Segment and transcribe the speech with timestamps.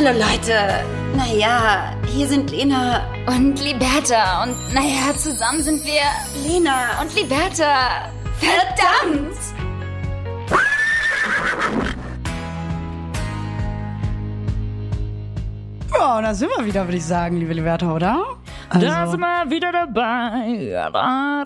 [0.00, 0.84] Hallo Leute.
[1.16, 4.44] Naja, hier sind Lena und Liberta.
[4.44, 6.02] Und naja, zusammen sind wir
[6.46, 8.08] Lena und Liberta.
[8.38, 9.36] Verdammt!
[15.92, 18.36] Ja, da sind wir wieder, würde ich sagen, liebe Liberta, oder?
[18.70, 18.86] Also.
[18.86, 20.90] Da sind wir wieder dabei.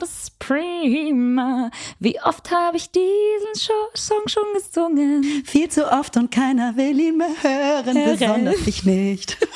[0.00, 1.70] Das ist prima.
[1.98, 3.54] Wie oft habe ich diesen
[3.94, 5.22] Song schon gesungen?
[5.44, 8.18] Viel zu oft und keiner will ihn mehr hören, hören.
[8.18, 9.38] besonders ich nicht.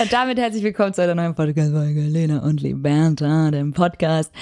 [0.00, 4.32] Und damit herzlich willkommen zu einer neuen Podcast-Folge Lena und Liberta, dem Podcast,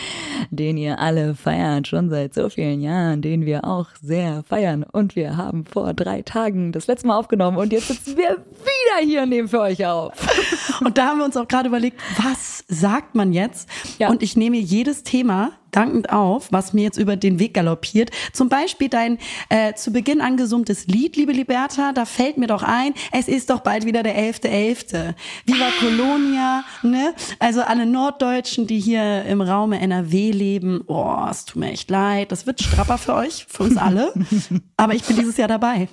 [0.50, 4.84] den ihr alle feiert, schon seit so vielen Jahren, den wir auch sehr feiern.
[4.84, 9.06] Und wir haben vor drei Tagen das letzte Mal aufgenommen und jetzt sitzen wir wieder
[9.06, 10.12] hier und nehmen für euch auf.
[10.80, 13.68] Und da haben wir uns auch gerade überlegt, was sagt man jetzt?
[13.98, 14.10] Ja.
[14.10, 18.10] Und ich nehme jedes Thema dankend auf, was mir jetzt über den Weg galoppiert.
[18.32, 22.94] Zum Beispiel dein äh, zu Beginn angesummtes Lied, liebe Liberta, da fällt mir doch ein,
[23.12, 24.56] es ist doch bald wieder der 11.11.
[24.56, 25.14] .11.
[25.44, 27.14] Viva Colonia, ne?
[27.38, 32.32] Also alle Norddeutschen, die hier im Raum NRW leben, oh, es tut mir echt leid.
[32.32, 34.12] Das wird strapper für euch, für uns alle.
[34.76, 35.88] Aber ich bin dieses Jahr dabei.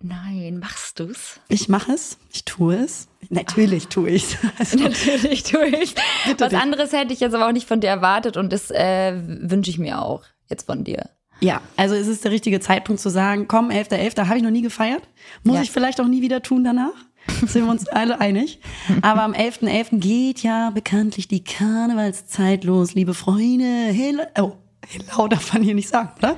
[0.00, 1.40] Nein, machst du's?
[1.48, 3.08] Ich mache es, ich tue es.
[3.30, 5.94] Natürlich tue ich also, Natürlich tue ich
[6.38, 9.70] Was anderes hätte ich jetzt aber auch nicht von dir erwartet und das äh, wünsche
[9.70, 11.10] ich mir auch jetzt von dir.
[11.40, 14.50] Ja, also ist es der richtige Zeitpunkt zu sagen, komm, 11.11., .11., habe ich noch
[14.50, 15.02] nie gefeiert.
[15.42, 15.62] Muss ja.
[15.62, 16.94] ich vielleicht auch nie wieder tun danach?
[17.46, 18.60] Sind wir uns alle einig?
[19.02, 19.90] Aber am 11.11.
[19.90, 19.98] .11.
[19.98, 23.64] geht ja bekanntlich die Karnevalszeit los, liebe Freunde.
[23.64, 24.52] Hey, oh,
[24.88, 26.36] Hello darf man hier nicht sagen, oder?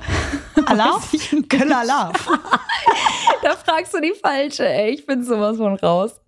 [0.65, 1.11] Alaf?
[1.49, 2.27] Köller Alaf.
[3.43, 4.91] da fragst du die falsche, ey.
[4.91, 6.19] Ich bin sowas von raus.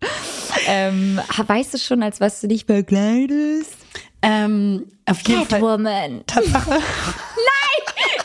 [0.68, 3.78] Ähm, weißt du schon, als was du dich bekleidest?
[4.22, 6.24] Ähm, auf jeden Catwoman.
[6.28, 6.44] Fall.
[6.44, 6.80] Tatsache.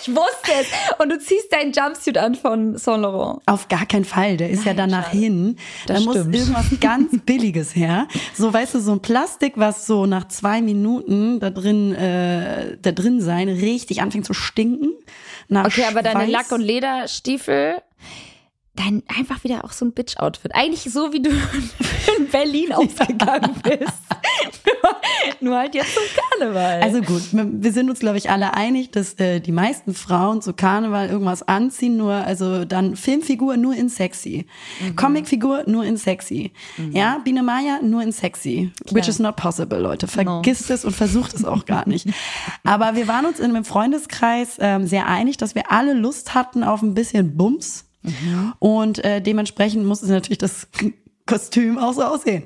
[0.07, 0.67] Ich wusste es.
[1.01, 3.41] Und du ziehst deinen Jumpsuit an von Saint Laurent.
[3.47, 4.37] Auf gar keinen Fall.
[4.37, 5.19] Der ist Nein, ja danach schade.
[5.19, 5.57] hin.
[5.87, 6.27] Das da stimmt.
[6.33, 8.07] muss irgendwas ganz Billiges her.
[8.35, 12.93] So, weißt du, so ein Plastik, was so nach zwei Minuten da drin, äh, da
[12.93, 14.93] drin sein, richtig anfängt zu stinken.
[15.51, 17.77] okay, aber deine Lack- und Lederstiefel
[18.77, 20.55] dein einfach wieder auch so ein Bitch-Outfit.
[20.55, 21.31] Eigentlich so, wie du
[22.19, 23.93] in Berlin ausgegangen bist.
[24.65, 26.03] nur, nur, halt jetzt zum
[26.39, 26.83] Karneval.
[26.83, 30.53] Also gut, wir sind uns, glaube ich, alle einig, dass äh, die meisten Frauen zu
[30.53, 34.47] Karneval irgendwas anziehen, nur, also dann Filmfigur nur in sexy.
[34.81, 34.97] Mhm.
[34.97, 36.53] Comicfigur nur in sexy.
[36.77, 36.93] Mhm.
[36.93, 38.71] Ja, Biene Maya nur in sexy.
[38.87, 38.97] Klar.
[38.97, 40.07] Which is not possible, Leute.
[40.07, 40.75] Vergisst no.
[40.75, 42.09] es und versucht es auch gar nicht.
[42.65, 46.63] Aber wir waren uns in einem Freundeskreis ähm, sehr einig, dass wir alle Lust hatten
[46.63, 48.55] auf ein bisschen Bums Mhm.
[48.59, 50.69] Und äh, dementsprechend muss es natürlich das
[51.27, 52.45] Kostüm auch so aussehen.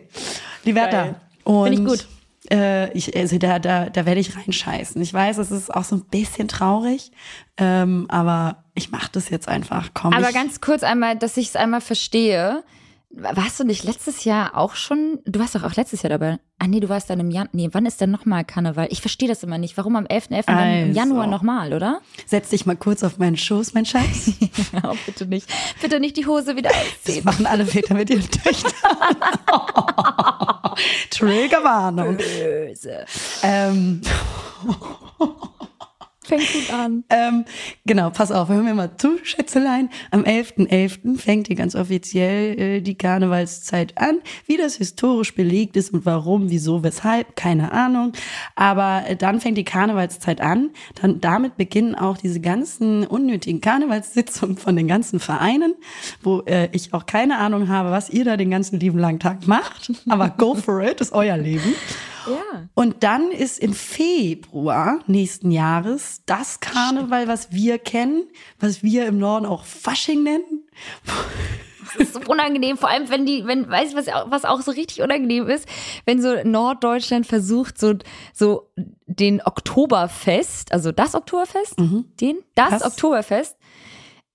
[0.65, 1.21] Liberta.
[1.45, 2.07] Finde ich gut.
[2.51, 5.01] Äh, ich, also da, da, da werde ich reinscheißen.
[5.03, 7.13] Ich weiß, es ist auch so ein bisschen traurig,
[7.59, 9.91] ähm, aber ich mache das jetzt einfach.
[9.95, 12.65] Komm, aber ganz kurz einmal, dass ich es einmal verstehe.
[13.13, 15.19] Warst du nicht letztes Jahr auch schon?
[15.25, 16.39] Du warst doch auch letztes Jahr dabei.
[16.61, 17.51] Ah nee, du warst dann im Januar.
[17.53, 18.87] Nee, wann ist denn nochmal Karneval?
[18.91, 19.77] Ich verstehe das immer nicht.
[19.77, 20.45] Warum am 11.11.
[20.47, 20.87] Also.
[20.87, 22.01] im Januar nochmal, oder?
[22.27, 24.31] Setz dich mal kurz auf meinen Schoß, mein Schatz.
[24.73, 25.49] ja, bitte nicht.
[25.83, 27.17] Bitte nicht die Hose wieder ausziehen.
[27.17, 28.71] Das machen alle Väter mit ihren Töchtern.
[31.11, 32.17] Triggerwarnung.
[32.17, 33.07] Böse.
[33.43, 34.03] Ähm
[36.31, 37.05] fängt gut an.
[37.11, 37.45] Ähm,
[37.85, 39.91] genau, pass auf, hören wir mal zu, Schätzelein.
[40.11, 40.69] Am 11.11.
[40.69, 41.19] .11.
[41.19, 44.19] fängt hier ganz offiziell äh, die Karnevalszeit an.
[44.47, 48.13] Wie das historisch belegt ist und warum, wieso, weshalb, keine Ahnung.
[48.55, 50.71] Aber äh, dann fängt die Karnevalszeit an.
[51.01, 55.75] Dann damit beginnen auch diese ganzen unnötigen Karnevalssitzungen von den ganzen Vereinen,
[56.23, 59.47] wo äh, ich auch keine Ahnung habe, was ihr da den ganzen lieben langen Tag
[59.47, 59.93] macht.
[60.09, 61.75] Aber go for it, ist euer Leben.
[62.27, 62.69] Ja.
[62.75, 68.25] Und dann ist im Februar nächsten Jahres das Karneval, was wir kennen,
[68.59, 70.69] was wir im Norden auch Fasching nennen.
[71.85, 74.71] Das ist so unangenehm, vor allem wenn die, wenn, weißt du, was, was auch so
[74.71, 75.67] richtig unangenehm ist,
[76.05, 77.95] wenn so Norddeutschland versucht, so,
[78.33, 78.71] so
[79.07, 82.05] den Oktoberfest, also das Oktoberfest, mhm.
[82.21, 83.57] den, das, das Oktoberfest,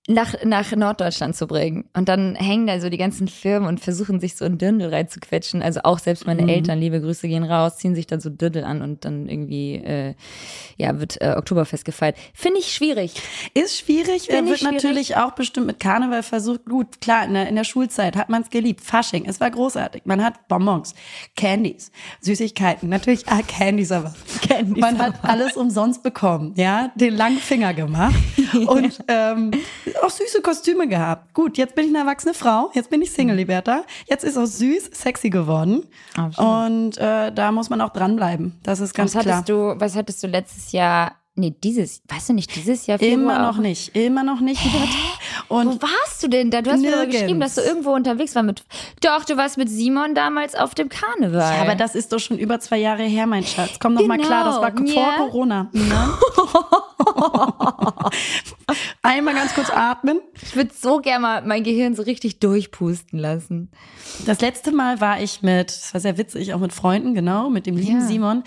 [0.07, 1.85] nach, nach Norddeutschland zu bringen.
[1.93, 5.63] Und dann hängen da so die ganzen Firmen und versuchen sich so ein Dirndl reinzuquetschen.
[5.63, 6.49] Also auch selbst meine mhm.
[6.49, 10.13] Eltern, liebe Grüße gehen raus, ziehen sich dann so Dirndl an und dann irgendwie, äh,
[10.77, 12.17] ja, wird äh, Oktoberfest gefeiert.
[12.35, 13.15] Finde ich schwierig.
[13.55, 14.73] Ist schwierig, Find wird schwierig.
[14.73, 16.65] natürlich auch bestimmt mit Karneval versucht.
[16.65, 18.81] Gut, klar, in der, in der Schulzeit hat man es geliebt.
[18.81, 20.03] Fasching, es war großartig.
[20.05, 20.93] Man hat Bonbons,
[21.35, 21.91] Candies,
[22.21, 24.13] Süßigkeiten, natürlich ah, Candies aber.
[24.47, 28.13] Candies man hat alles umsonst bekommen, ja, den langen Finger gemacht.
[28.67, 29.51] und ähm,
[30.03, 31.33] auch süße Kostüme gehabt.
[31.33, 33.83] Gut, jetzt bin ich eine erwachsene Frau, jetzt bin ich Single, Liberta.
[34.07, 35.83] Jetzt ist auch süß, sexy geworden.
[36.15, 36.65] Absolut.
[36.65, 38.59] Und äh, da muss man auch dranbleiben.
[38.63, 39.37] Das ist ganz was klar.
[39.37, 43.13] Hattest du, was hattest du letztes Jahr Nee, dieses, weißt du nicht, dieses Jahr Februar
[43.35, 43.61] Immer noch auch?
[43.61, 44.61] nicht, immer noch nicht.
[45.49, 46.61] Und Wo warst du denn da?
[46.61, 47.17] Du hast mir Nirgends.
[47.19, 48.63] geschrieben, dass du irgendwo unterwegs warst mit.
[49.01, 51.55] Doch, du warst mit Simon damals auf dem Karneval.
[51.55, 53.77] Ja, aber das ist doch schon über zwei Jahre her, mein Schatz.
[53.81, 55.17] Komm doch mal Genau, klar, das war vor ja.
[55.17, 55.69] Corona.
[55.73, 56.13] Ne?
[59.01, 60.19] Einmal ganz kurz atmen.
[60.41, 63.69] ich würde so gerne mal mein Gehirn so richtig durchpusten lassen.
[64.25, 67.65] Das letzte Mal war ich mit, das war sehr witzig, auch mit Freunden, genau, mit
[67.67, 68.07] dem lieben Ja.
[68.07, 68.43] Simon.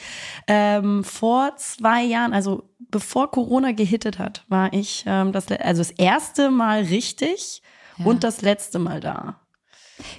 [0.46, 5.90] Ähm, vor zwei Jahren, also bevor Corona gehittet hat, war ich ähm, das, also das
[5.90, 7.62] erste Mal richtig
[8.04, 9.40] und das letzte Mal da.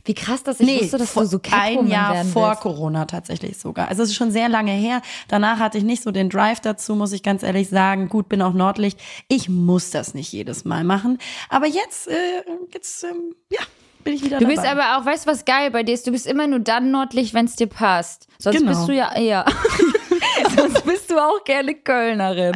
[0.03, 2.61] Wie krass, dass ich wusste, dass vor- du so ein Catwoman Jahr werden vor willst.
[2.63, 3.87] Corona tatsächlich sogar.
[3.87, 5.01] Also es ist schon sehr lange her.
[5.29, 8.09] Danach hatte ich nicht so den Drive dazu, muss ich ganz ehrlich sagen.
[8.09, 8.99] Gut, bin auch Nordlicht.
[9.29, 11.17] Ich muss das nicht jedes Mal machen.
[11.47, 12.13] Aber jetzt, äh,
[12.73, 13.61] jetzt, ähm, ja,
[14.03, 14.55] bin ich wieder Du dabei.
[14.55, 16.05] bist aber auch, weißt du, was geil bei dir ist?
[16.05, 18.27] Du bist immer nur dann nordlich, wenn es dir passt.
[18.37, 18.71] Sonst Genau.
[18.71, 19.45] bist du ja eher.
[20.55, 22.53] Sonst bist du auch gerne Kölnerin.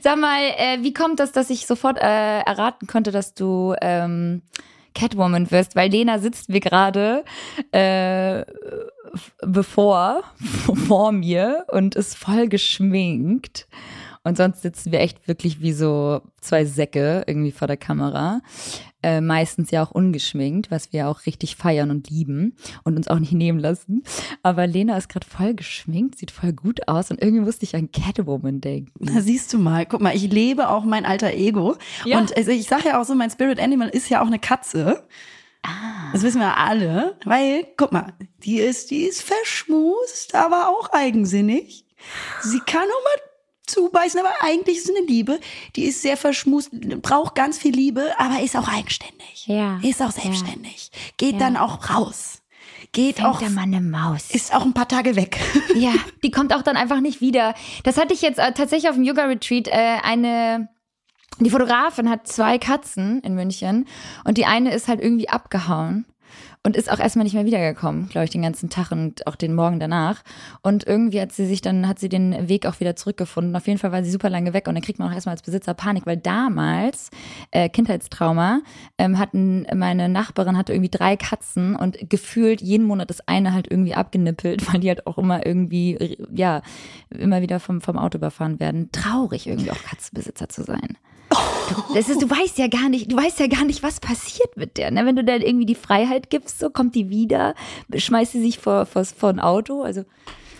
[0.00, 4.42] Sag mal, äh, wie kommt das, dass ich sofort äh, erraten konnte, dass du ähm,
[4.94, 5.76] Catwoman wirst?
[5.76, 7.24] Weil Lena sitzt mir gerade
[7.72, 8.44] äh,
[9.42, 10.24] bevor,
[10.86, 13.66] vor mir und ist voll geschminkt.
[14.24, 18.40] Und sonst sitzen wir echt wirklich wie so zwei Säcke irgendwie vor der Kamera.
[19.06, 23.20] Äh, meistens ja auch ungeschminkt, was wir auch richtig feiern und lieben und uns auch
[23.20, 24.02] nicht nehmen lassen.
[24.42, 27.92] Aber Lena ist gerade voll geschminkt, sieht voll gut aus und irgendwie musste ich an
[27.92, 28.90] Catwoman denken.
[28.98, 31.76] Na, siehst du mal, guck mal, ich lebe auch mein alter Ego.
[32.04, 32.18] Ja.
[32.18, 35.04] Und also ich sage ja auch so, mein Spirit Animal ist ja auch eine Katze.
[36.12, 38.12] Das wissen wir alle, weil, guck mal,
[38.42, 41.84] die ist, die ist verschmust, aber auch eigensinnig.
[42.42, 43.25] Sie kann auch mal
[43.66, 45.40] zubeißen, aber eigentlich ist sie eine Liebe.
[45.76, 46.70] Die ist sehr verschmust,
[47.02, 49.46] braucht ganz viel Liebe, aber ist auch eigenständig.
[49.46, 49.78] Ja.
[49.82, 50.90] Ist auch selbstständig.
[51.16, 51.38] Geht Ja.
[51.40, 52.42] dann auch raus.
[52.92, 54.30] Geht Fängt auch, der Mann eine Maus.
[54.30, 55.38] ist auch ein paar Tage weg.
[55.74, 55.92] Ja,
[56.22, 57.54] die kommt auch dann einfach nicht wieder.
[57.84, 59.68] Das hatte ich jetzt äh, tatsächlich auf dem Yoga-Retreat.
[59.68, 60.70] Äh, eine,
[61.38, 63.86] die Fotografin hat zwei Katzen in München
[64.24, 66.06] und die eine ist halt irgendwie abgehauen
[66.66, 69.54] und ist auch erstmal nicht mehr wiedergekommen, glaube ich, den ganzen Tag und auch den
[69.54, 70.24] Morgen danach.
[70.62, 73.54] Und irgendwie hat sie sich dann, hat sie den Weg auch wieder zurückgefunden.
[73.54, 75.42] Auf jeden Fall war sie super lange weg und dann kriegt man auch erstmal als
[75.42, 77.10] Besitzer Panik, weil damals,
[77.52, 78.62] äh, Kindheitstrauma,
[78.98, 83.70] ähm, hatten meine Nachbarin hatte irgendwie drei Katzen und gefühlt jeden Monat ist eine halt
[83.70, 86.62] irgendwie abgenippelt, weil die halt auch immer irgendwie, ja,
[87.10, 88.90] immer wieder vom, vom Auto überfahren werden.
[88.90, 90.98] Traurig irgendwie auch Katzenbesitzer zu sein.
[91.94, 94.76] Das ist, du weißt ja gar nicht, du weißt ja gar nicht, was passiert mit
[94.76, 94.90] der.
[94.90, 95.04] Ne?
[95.04, 97.54] Wenn du dann irgendwie die Freiheit gibst, so kommt die wieder,
[97.94, 99.82] schmeißt sie sich vor, vor, vor ein Auto.
[99.82, 100.04] Also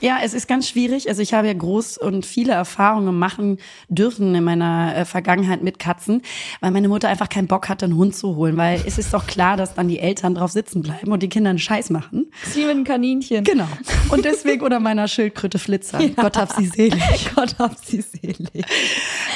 [0.01, 1.09] Ja, es ist ganz schwierig.
[1.09, 3.59] Also ich habe ja groß und viele Erfahrungen machen
[3.89, 6.23] dürfen in meiner äh, Vergangenheit mit Katzen,
[6.61, 9.27] weil meine Mutter einfach keinen Bock hatte, einen Hund zu holen, weil es ist doch
[9.27, 12.31] klar, dass dann die Eltern drauf sitzen bleiben und die Kinder einen Scheiß machen.
[12.55, 13.45] wie mit einem Kaninchen.
[13.45, 13.69] Genau.
[14.11, 15.99] Und deswegen oder meiner Schildkröte Flitzer.
[16.17, 17.31] Gott hab sie selig.
[17.35, 18.65] Gott hab sie selig.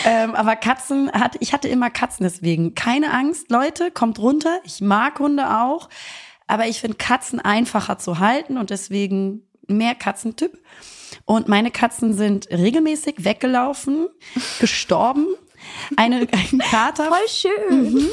[0.04, 2.74] Ähm, aber Katzen hat, ich hatte immer Katzen deswegen.
[2.74, 4.60] Keine Angst, Leute, kommt runter.
[4.64, 5.88] Ich mag Hunde auch.
[6.46, 9.42] Aber ich finde Katzen einfacher zu halten und deswegen
[9.76, 10.58] mehr Katzentyp.
[11.24, 14.08] Und meine Katzen sind regelmäßig weggelaufen,
[14.60, 15.26] gestorben.
[15.96, 18.08] Eine, ein Kater, Voll schön.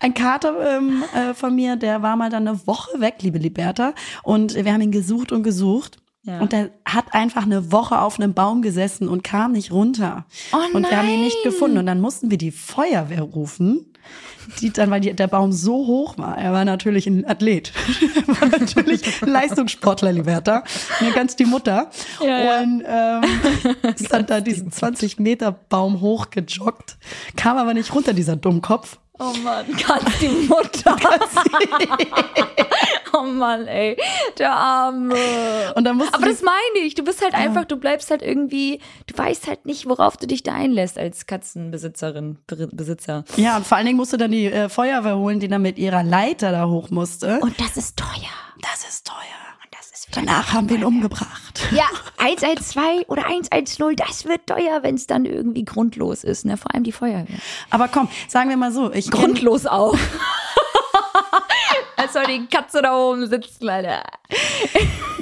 [0.00, 3.94] ein Kater ähm, äh, von mir, der war mal dann eine Woche weg, liebe Liberta.
[4.22, 5.98] Und wir haben ihn gesucht und gesucht.
[6.24, 6.40] Ja.
[6.40, 10.24] Und der hat einfach eine Woche auf einem Baum gesessen und kam nicht runter.
[10.52, 11.78] Oh und wir haben ihn nicht gefunden.
[11.78, 13.92] Und dann mussten wir die Feuerwehr rufen.
[14.60, 16.36] Die dann, weil die, der Baum so hoch war.
[16.38, 17.72] Er war natürlich ein Athlet.
[18.26, 20.64] er war natürlich Leistungssportler, Liberta.
[21.00, 21.90] Mir ganz die Mutter.
[22.20, 22.60] Ja, ja.
[22.60, 26.96] Und ähm, ist dann da diesen 20 Meter Baum hochgejoggt.
[27.36, 28.98] Kam aber nicht runter, dieser Dummkopf.
[29.18, 30.96] Oh Mann, ganz die Mutter.
[33.12, 33.96] oh Mann, ey,
[34.38, 35.72] der Arme.
[35.76, 36.94] Und dann musste Aber das meine ich.
[36.94, 40.42] Du bist halt einfach, du bleibst halt irgendwie, du weißt halt nicht, worauf du dich
[40.42, 43.24] da einlässt als Katzenbesitzerin, Be- Besitzer.
[43.36, 46.02] Ja, und vor allen Dingen musste dann die äh, Feuerwehr holen, die dann mit ihrer
[46.02, 47.38] Leiter da hoch musste.
[47.40, 48.08] Und das ist teuer.
[48.62, 49.16] das ist teuer.
[49.62, 51.66] Und das ist wieder Danach haben wir ihn umgebracht.
[51.70, 51.86] Ja,
[52.18, 56.58] 112 oder 110, das wird teuer, wenn es dann irgendwie grundlos ist, ne?
[56.58, 57.38] Vor allem die Feuerwehr.
[57.70, 59.96] Aber komm, sagen wir mal so, ich Grundlos auch.
[61.96, 64.02] Als soll die Katze da oben sitzen, Alter.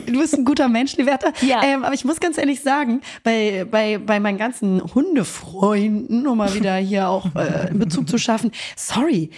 [0.07, 1.33] du bist ein guter Mensch, Liberta.
[1.43, 1.63] Ja.
[1.63, 6.55] Ähm, aber ich muss ganz ehrlich sagen, bei, bei, bei meinen ganzen Hundefreunden, um mal
[6.55, 9.31] wieder hier auch äh, einen Bezug zu schaffen, sorry,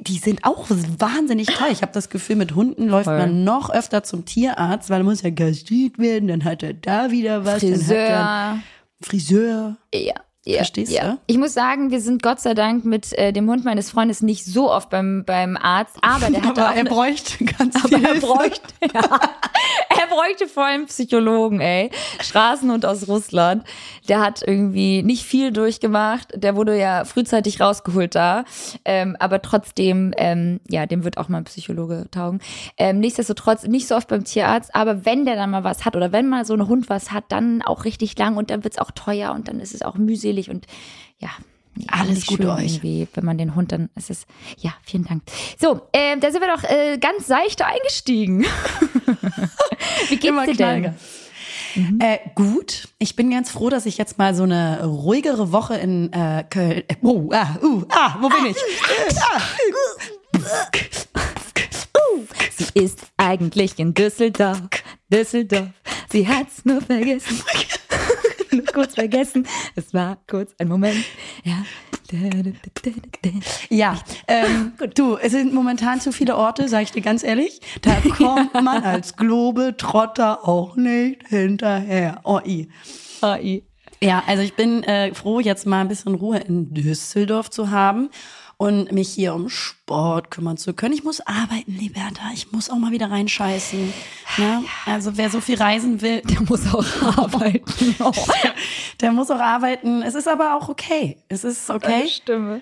[0.00, 1.70] die sind auch wahnsinnig teuer.
[1.70, 3.18] Ich habe das Gefühl, mit Hunden läuft Voll.
[3.18, 7.10] man noch öfter zum Tierarzt, weil er muss ja gastriert werden, dann hat er da
[7.10, 7.60] wieder was.
[7.62, 8.62] Dann hat er
[9.00, 9.76] Friseur.
[9.76, 9.76] Friseur.
[9.94, 10.14] Ja.
[10.46, 11.12] Ja, Verstehst ja.
[11.12, 11.18] du?
[11.26, 14.46] Ich muss sagen, wir sind Gott sei Dank mit äh, dem Hund meines Freundes nicht
[14.46, 18.04] so oft beim, beim Arzt, aber der hat Aber auch er bräuchte ganz aber viel
[18.06, 19.20] er bräuchte, ja,
[20.00, 21.90] er bräuchte vor allem Psychologen, ey.
[22.22, 23.64] Straßenhund aus Russland.
[24.08, 26.28] Der hat irgendwie nicht viel durchgemacht.
[26.34, 28.44] Der wurde ja frühzeitig rausgeholt da.
[28.86, 32.40] Ähm, aber trotzdem, ähm, ja, dem wird auch mal ein Psychologe taugen.
[32.78, 34.74] Ähm, nichtsdestotrotz nicht so oft beim Tierarzt.
[34.74, 37.24] Aber wenn der dann mal was hat oder wenn mal so ein Hund was hat,
[37.28, 40.29] dann auch richtig lang und dann wird's auch teuer und dann ist es auch mühselig
[40.48, 40.66] und
[41.18, 41.30] ja,
[41.88, 42.82] Alles schön euch.
[42.82, 44.26] Wenn man den Hund dann, es ist,
[44.58, 45.22] ja, vielen Dank.
[45.58, 48.44] So, äh, da sind wir doch äh, ganz seicht eingestiegen.
[50.08, 50.82] Wie geht's Immer dir denn?
[50.82, 50.94] knalliger.
[52.00, 52.88] Äh, gut.
[52.98, 56.82] Ich bin ganz froh, dass ich jetzt mal so eine ruhigere Woche in äh, Köln.
[56.88, 58.56] Äh, oh, ah, uh, ah, wo bin ich?
[58.56, 59.40] Äh, ah,
[62.56, 64.60] Sie ist eigentlich in Düsseldorf,
[65.12, 65.68] Düsseldorf.
[66.10, 67.40] Sie hat's nur vergessen.
[68.52, 69.46] nur kurz vergessen.
[69.76, 71.04] Es war kurz ein Moment.
[71.44, 71.64] Ja.
[73.68, 77.60] Ja, ähm, du, es sind momentan zu viele Orte, sag ich dir ganz ehrlich.
[77.82, 82.20] Da kommt man als Globetrotter auch nicht hinterher.
[82.24, 82.68] Oh, i.
[83.20, 83.62] AI.
[84.02, 88.10] Ja, also ich bin äh, froh, jetzt mal ein bisschen Ruhe in Düsseldorf zu haben
[88.60, 90.92] und mich hier um Sport kümmern zu können.
[90.92, 92.24] Ich muss arbeiten, Liberta.
[92.34, 93.90] Ich muss auch mal wieder reinscheißen.
[94.36, 94.64] Ne?
[94.84, 96.84] Also wer so viel reisen will, Der muss auch
[97.16, 97.94] arbeiten.
[98.00, 98.12] Oh,
[99.00, 100.02] der muss auch arbeiten.
[100.02, 101.16] Es ist aber auch okay.
[101.30, 102.06] Es ist okay.
[102.06, 102.60] Stimme.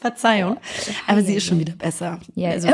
[0.00, 0.56] Verzeihung.
[1.06, 2.18] Aber sie ist schon wieder besser.
[2.34, 2.70] Ja, also.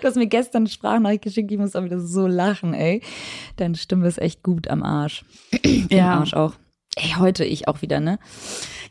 [0.00, 3.02] Du hast mir gestern eine Sprachnachricht geschickt, ich muss auch wieder so lachen, ey.
[3.56, 5.22] Deine Stimme ist echt gut am Arsch.
[5.62, 6.14] Im Ja.
[6.20, 6.54] Arsch auch.
[6.96, 8.18] Ey, heute ich auch wieder, ne?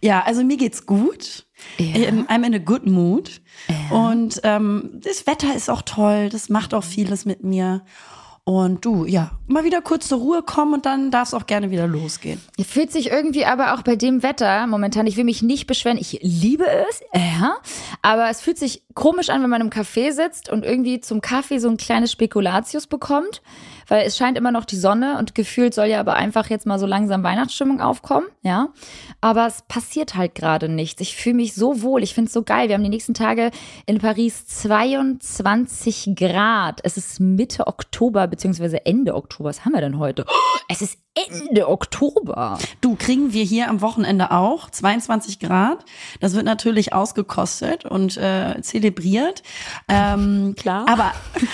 [0.02, 1.46] Ja, also mir geht's gut.
[1.78, 1.96] Ja.
[1.96, 3.42] Ähm, I'm in a good mood.
[3.90, 6.30] Und ähm, das Wetter ist auch toll.
[6.30, 7.84] Das macht auch vieles mit mir.
[8.46, 11.70] Und du, ja, mal wieder kurz zur Ruhe kommen und dann darf es auch gerne
[11.70, 12.42] wieder losgehen.
[12.68, 16.18] Fühlt sich irgendwie aber auch bei dem Wetter momentan, ich will mich nicht beschweren, ich
[16.24, 17.58] liebe es, ja,
[18.02, 21.60] aber es fühlt sich komisch an, wenn man im Café sitzt und irgendwie zum Kaffee
[21.60, 23.44] so ein kleines Spekulatius bekommt,
[23.90, 26.80] weil es scheint immer noch die Sonne und gefühlt soll ja aber einfach jetzt mal
[26.80, 28.70] so langsam Weihnachtsstimmung aufkommen, ja,
[29.22, 31.02] aber es passiert halt gerade nichts.
[31.02, 32.70] Ich fühle mich so wohl, ich finde es so geil.
[32.70, 33.52] Wir haben die nächsten Tage
[33.86, 36.80] in Paris 22 Grad.
[36.84, 39.50] Es ist Mitte Oktober beziehungsweise Ende Oktober.
[39.50, 40.26] Was haben wir denn heute?
[40.72, 42.60] Es ist Ende Oktober.
[42.80, 45.84] Du, kriegen wir hier am Wochenende auch 22 Grad.
[46.20, 49.42] Das wird natürlich ausgekostet und äh, zelebriert.
[49.88, 50.88] Ähm, Klar.
[50.88, 51.12] Aber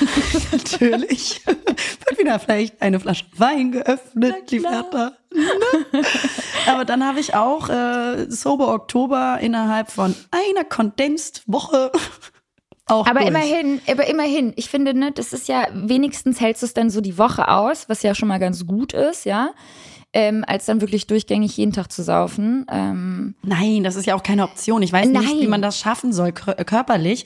[0.51, 1.42] natürlich
[2.25, 5.13] wieder vielleicht eine Flasche Wein geöffnet, die Wärter.
[6.67, 11.91] Aber dann habe ich auch äh, Sober Oktober innerhalb von einer Condensed-Woche
[12.88, 13.29] auch Aber durch.
[13.29, 17.01] immerhin, aber immerhin, ich finde, ne, das ist ja, wenigstens hältst du es dann so
[17.01, 19.51] die Woche aus, was ja schon mal ganz gut ist, ja.
[20.18, 22.66] Ähm, als dann wirklich durchgängig jeden Tag zu saufen.
[22.72, 24.82] Ähm, Nein, das ist ja auch keine Option.
[24.82, 25.42] Ich weiß nicht, Nein.
[25.42, 27.26] wie man das schaffen soll kör- körperlich.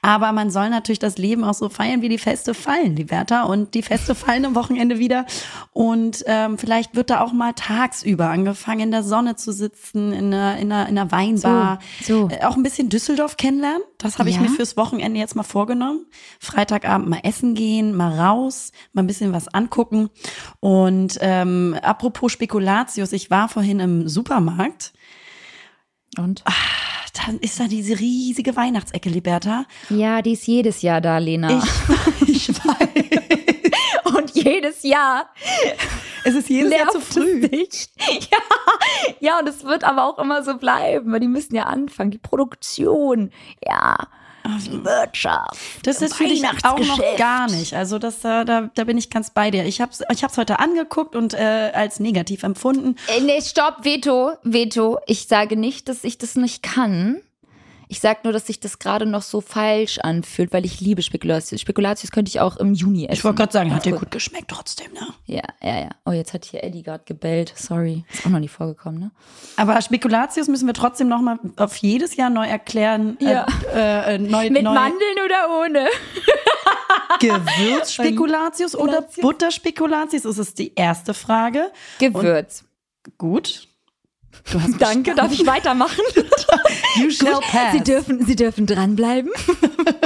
[0.00, 3.46] Aber man soll natürlich das Leben auch so feiern, wie die Feste fallen, die Wärter.
[3.46, 5.26] Und die Feste fallen am Wochenende wieder.
[5.74, 10.32] Und ähm, vielleicht wird da auch mal tagsüber angefangen, in der Sonne zu sitzen, in
[10.32, 11.78] einer, in einer, in einer Weinbar.
[12.02, 12.34] So, so.
[12.34, 13.82] Äh, auch ein bisschen Düsseldorf kennenlernen.
[14.02, 14.42] Das habe ich Ja.
[14.42, 16.06] mir fürs Wochenende jetzt mal vorgenommen.
[16.40, 20.08] Freitagabend mal essen gehen, mal raus, mal ein bisschen was angucken.
[20.60, 24.92] Und ähm, apropos Spekulatius, ich war vorhin im Supermarkt.
[26.18, 26.42] und?
[27.26, 29.66] Dann ist da diese riesige Weihnachtsecke, Liberta.
[29.90, 31.60] Ja, die ist jedes Jahr da, Lena.
[32.22, 33.49] Ich, ich weiß.
[34.54, 35.30] Jedes Jahr
[36.24, 37.40] Es ist jedes Jahr zu früh.
[38.30, 38.38] Ja,
[39.20, 42.18] ja, und es wird aber auch immer so bleiben, weil die müssen ja anfangen, die
[42.18, 43.30] Produktion,
[43.64, 43.96] ja,
[44.66, 45.86] die Wirtschaft.
[45.86, 47.74] Das ist für dich auch noch gar nicht.
[47.74, 49.64] Also das, da, da, da bin ich ganz bei dir.
[49.64, 52.96] Ich habe es ich hab's heute angeguckt und äh, als negativ empfunden.
[53.08, 54.98] Äh, Nee, stopp, Veto, Veto.
[55.06, 57.20] Ich sage nicht, dass ich das nicht kann.
[57.90, 61.60] Ich sage nur, dass sich das gerade noch so falsch anfühlt, weil ich liebe Spekulatius.
[61.60, 63.14] Spekulatius könnte ich auch im Juni essen.
[63.14, 65.08] Ich wollte gerade sagen, hat dir gut geschmeckt trotzdem, ne?
[65.26, 65.88] Ja, ja, ja.
[66.04, 67.52] Oh, jetzt hat hier Eddie gerade gebellt.
[67.56, 68.04] Sorry.
[68.12, 69.10] Ist auch noch nie vorgekommen, ne?
[69.56, 73.18] Aber Spekulatius müssen wir trotzdem noch mal auf jedes Jahr neu erklären.
[73.18, 73.44] Ja.
[73.74, 75.88] Äh, äh, neu, Mit neu Mandeln oder ohne?
[77.18, 79.20] Gewürzspekulatius oder Spekulatius?
[79.20, 80.22] Butterspekulatius?
[80.22, 81.72] Das ist die erste Frage.
[81.98, 82.62] Gewürz.
[83.18, 83.66] Gut.
[84.52, 86.02] Du hast Danke, darf ich weitermachen?
[86.96, 87.72] You shall pass.
[87.72, 89.30] Sie dürfen, Sie dürfen dranbleiben.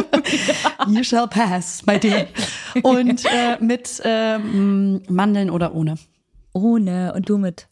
[0.88, 2.26] You shall pass, my dear.
[2.82, 5.96] Und äh, mit ähm, Mandeln oder ohne?
[6.52, 7.68] Ohne und du mit.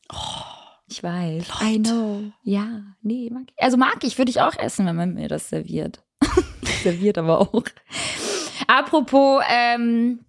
[0.88, 1.44] ich weiß.
[1.62, 2.22] I know.
[2.42, 3.62] Ja, nee, mag ich.
[3.62, 6.02] Also mag ich, würde ich auch essen, wenn man mir das serviert.
[6.82, 7.64] serviert aber auch.
[8.66, 10.20] Apropos ähm,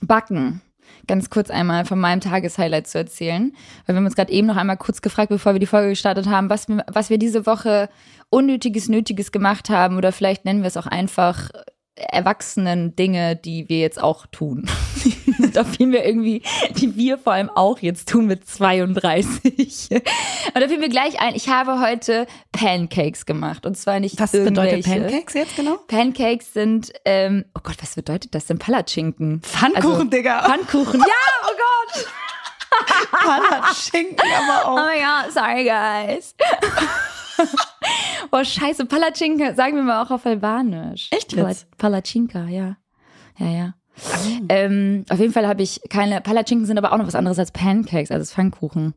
[0.00, 0.62] Backen.
[1.06, 3.52] Ganz kurz einmal von meinem Tageshighlight zu erzählen.
[3.86, 6.26] Weil wir haben uns gerade eben noch einmal kurz gefragt, bevor wir die Folge gestartet
[6.26, 7.88] haben, was wir, was wir diese Woche
[8.30, 9.96] Unnötiges, Nötiges gemacht haben.
[9.96, 11.50] Oder vielleicht nennen wir es auch einfach
[11.94, 14.68] erwachsenen Dinge, die wir jetzt auch tun.
[15.52, 16.42] da fiel mir irgendwie,
[16.76, 19.88] die wir vor allem auch jetzt tun mit 32.
[19.92, 23.66] Und da fiel mir gleich ein, ich habe heute Pancakes gemacht.
[23.66, 25.76] Und zwar nicht Was bedeutet Pancakes jetzt genau?
[25.86, 28.58] Pancakes sind, ähm, oh Gott, was bedeutet das denn?
[28.58, 29.42] Palatschinken.
[29.42, 30.44] Pfannkuchen, Digga.
[30.44, 31.00] Pfannkuchen.
[31.00, 31.06] Ja,
[31.44, 32.06] oh Gott.
[33.12, 34.86] Palatschinken aber Oh auch.
[34.86, 36.34] my God, sorry guys.
[38.32, 41.08] Boah, scheiße, Palatschinken sagen wir mal auch auf Albanisch.
[41.12, 41.36] Echt jetzt?
[41.36, 42.76] Pala- Palatschinka, ja.
[43.38, 43.74] Ja, ja.
[44.48, 47.52] Ähm, auf jeden Fall habe ich keine, Palatschinken sind aber auch noch was anderes als
[47.52, 48.94] Pancakes, also Pfannkuchen.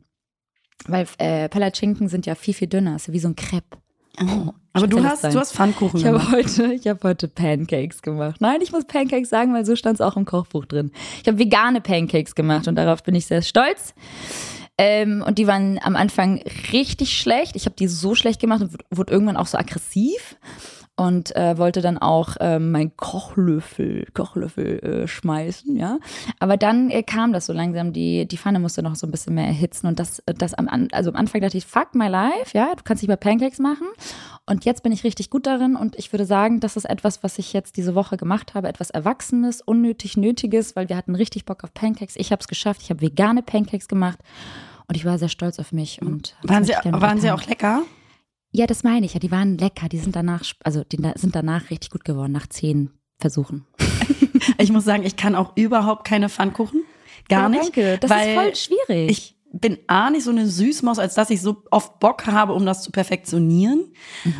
[0.88, 3.76] Weil äh, Palatschinken sind ja viel, viel dünner, ist ja wie so ein Crepe.
[4.22, 4.52] Oh.
[4.72, 5.32] Aber du hast, sein.
[5.34, 6.32] du hast Pfannkuchen Ich habe gemacht.
[6.32, 8.40] heute, ich habe heute Pancakes gemacht.
[8.40, 10.90] Nein, ich muss Pancakes sagen, weil so stand es auch im Kochbuch drin.
[11.20, 13.94] Ich habe vegane Pancakes gemacht und darauf bin ich sehr stolz.
[14.78, 16.42] Ähm, und die waren am Anfang
[16.72, 17.56] richtig schlecht.
[17.56, 20.36] Ich habe die so schlecht gemacht und wurde irgendwann auch so aggressiv
[20.96, 25.98] und äh, wollte dann auch ähm, mein Kochlöffel, Kochlöffel äh, schmeißen, ja.
[26.38, 27.92] Aber dann äh, kam das so langsam.
[27.92, 31.10] Die die Pfanne musste noch so ein bisschen mehr erhitzen und das das am also
[31.10, 32.74] am Anfang dachte ich fuck my life, ja.
[32.74, 33.86] Du kannst nicht mehr Pancakes machen.
[34.46, 37.38] Und jetzt bin ich richtig gut darin und ich würde sagen, das ist etwas, was
[37.38, 41.64] ich jetzt diese Woche gemacht habe, etwas Erwachsenes, unnötig Nötiges, weil wir hatten richtig Bock
[41.64, 42.16] auf Pancakes.
[42.16, 42.80] Ich habe es geschafft.
[42.82, 44.20] Ich habe vegane Pancakes gemacht
[44.88, 46.00] und ich war sehr stolz auf mich.
[46.02, 47.82] Und Waren das sie, waren sie auch lecker?
[48.52, 49.20] Ja, das meine ich ja.
[49.20, 49.88] Die waren lecker.
[49.88, 53.66] Die sind danach, also die sind danach richtig gut geworden, nach zehn Versuchen.
[54.58, 56.82] Ich muss sagen, ich kann auch überhaupt keine Pfannkuchen.
[57.28, 57.62] Gar Ja, nicht.
[57.64, 57.98] danke.
[57.98, 58.54] Das weil ist voll
[58.86, 59.10] schwierig.
[59.10, 62.64] Ich bin A, nicht so eine Süßmaus, als dass ich so oft Bock habe, um
[62.64, 63.92] das zu perfektionieren.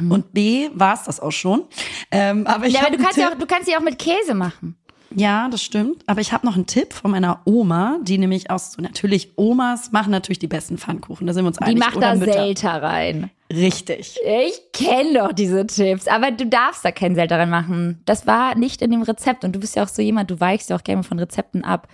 [0.08, 1.64] Und B, war es das auch schon.
[2.10, 4.34] Ähm, aber ich ja, aber du kannst ja auch, du kannst sie auch mit Käse
[4.34, 4.76] machen.
[5.18, 6.02] Ja, das stimmt.
[6.06, 9.90] Aber ich habe noch einen Tipp von meiner Oma, die nämlich aus so natürlich Omas
[9.90, 11.26] machen natürlich die besten Pfannkuchen.
[11.26, 11.78] Da sind wir uns Die einig.
[11.78, 12.32] macht Oder da Mütter.
[12.34, 13.30] Selter rein.
[13.50, 14.18] Richtig.
[14.22, 18.02] Ich kenne doch diese Tipps, aber du darfst da keinen Selter rein machen.
[18.04, 20.68] Das war nicht in dem Rezept und du bist ja auch so jemand, du weichst
[20.68, 21.88] ja auch gerne von Rezepten ab.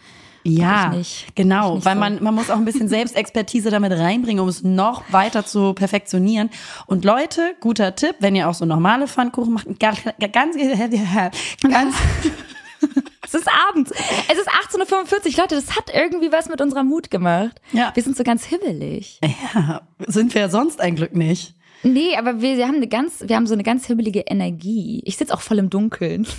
[0.44, 0.92] Ja,
[1.36, 2.00] genau, weil so.
[2.00, 6.50] man, man muss auch ein bisschen Selbstexpertise damit reinbringen, um es noch weiter zu perfektionieren.
[6.86, 10.00] Und Leute, guter Tipp, wenn ihr auch so normale Pfannkuchen macht, ganz,
[10.32, 10.56] ganz,
[11.62, 11.96] ganz
[13.24, 13.92] Es ist abends.
[14.30, 15.42] Es ist 18.45 Uhr.
[15.42, 17.60] Leute, das hat irgendwie was mit unserer Mut gemacht.
[17.72, 17.92] Ja.
[17.94, 19.20] Wir sind so ganz hibbelig.
[19.54, 21.54] ja, sind wir sonst ein Glück nicht.
[21.84, 25.02] Nee, aber wir, wir haben eine ganz, wir haben so eine ganz hibbelige Energie.
[25.04, 26.26] Ich sitze auch voll im Dunkeln.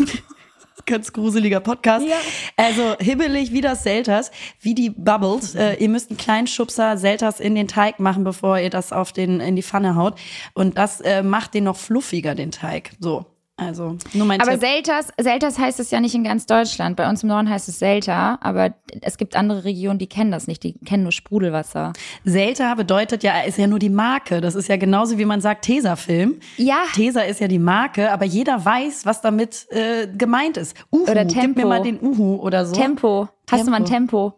[0.86, 2.06] Ganz gruseliger Podcast.
[2.06, 2.18] Ja.
[2.58, 5.56] Also hibbelig wie das Selters, wie die Bubbles.
[5.56, 9.14] Äh, ihr müsst einen kleinen Schubser Selters in den Teig machen, bevor ihr das auf
[9.14, 10.20] den in die Pfanne haut.
[10.54, 12.92] Und das äh, macht den noch fluffiger, den Teig.
[13.00, 13.26] So,
[13.68, 14.62] also nur mein Aber Tipp.
[14.62, 16.96] Selters, Selters heißt es ja nicht in ganz Deutschland.
[16.96, 20.48] Bei uns im Norden heißt es Selter, aber es gibt andere Regionen, die kennen das
[20.48, 20.64] nicht.
[20.64, 21.94] Die kennen nur Sprudelwasser.
[22.24, 24.42] Selter bedeutet ja, ist ja nur die Marke.
[24.42, 26.36] Das ist ja genauso wie man sagt Tesafilm.
[26.58, 26.84] Ja.
[26.94, 30.76] Tesa ist ja die Marke, aber jeder weiß, was damit äh, gemeint ist.
[30.92, 31.68] Uhu, Oder gib mir Tempo.
[31.68, 32.76] mal den Uhu oder so.
[32.76, 33.30] Tempo.
[33.52, 34.34] Hast du mal ein Tempo?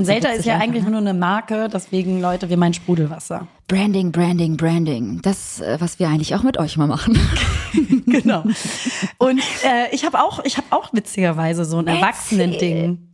[0.00, 0.90] Und witzig ist ja einfach, eigentlich ne?
[0.90, 3.46] nur eine Marke, deswegen Leute, wir meinen Sprudelwasser.
[3.68, 5.20] Branding, Branding, Branding.
[5.22, 7.18] Das, äh, was wir eigentlich auch mit euch mal machen.
[8.06, 8.44] genau.
[9.18, 13.12] Und äh, ich habe auch, ich habe auch witzigerweise so ein Erwachsenen-Ding.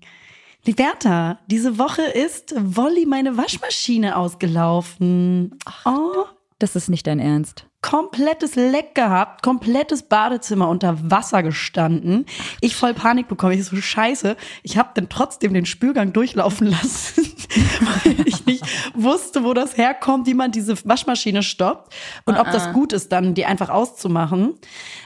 [0.64, 5.58] Liberta, diese Woche ist Wolli meine Waschmaschine ausgelaufen.
[5.84, 6.24] Oh,
[6.58, 7.66] Das ist nicht dein Ernst.
[7.86, 12.26] Komplettes Leck gehabt, komplettes Badezimmer unter Wasser gestanden.
[12.60, 13.52] Ich voll Panik bekommen.
[13.52, 14.36] Ich so scheiße.
[14.64, 17.22] Ich habe dann trotzdem den Spülgang durchlaufen lassen,
[18.04, 21.94] weil ich nicht wusste, wo das herkommt, wie man diese Waschmaschine stoppt
[22.24, 24.54] und ob das gut ist, dann die einfach auszumachen.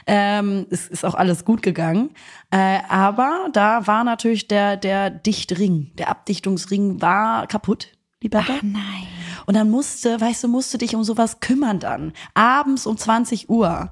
[0.07, 2.09] Ähm, es ist auch alles gut gegangen.
[2.49, 7.89] Äh, aber da war natürlich der, der Dichtring, der Abdichtungsring war kaputt.
[8.23, 8.53] Liberta.
[8.63, 9.20] Nein.
[9.45, 12.13] Und dann musste, weißt du, musste dich um sowas kümmern dann.
[12.33, 13.91] Abends um 20 Uhr.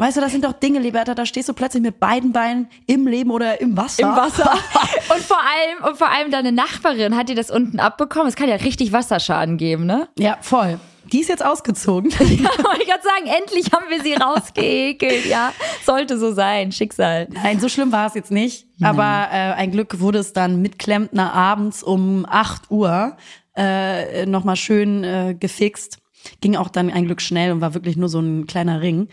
[0.00, 3.06] Weißt du, das sind doch Dinge, Liberta, da stehst du plötzlich mit beiden Beinen im
[3.06, 4.04] Leben oder im Wasser.
[4.04, 4.50] Im Wasser.
[5.14, 8.26] und vor allem, und vor allem deine Nachbarin hat dir das unten abbekommen.
[8.26, 10.08] Es kann ja richtig Wasserschaden geben, ne?
[10.18, 10.80] ja, voll.
[11.12, 12.10] Die ist jetzt ausgezogen.
[12.18, 15.52] Wollte ich gerade sagen, endlich haben wir sie rausgeekelt, ja.
[15.84, 17.28] Sollte so sein, Schicksal.
[17.30, 18.68] Nein, so schlimm war es jetzt nicht.
[18.82, 23.16] Aber äh, ein Glück wurde es dann mit Klempner abends um 8 Uhr
[23.60, 25.98] äh, nochmal schön äh, gefixt.
[26.40, 29.08] Ging auch dann ein Glück schnell und war wirklich nur so ein kleiner Ring.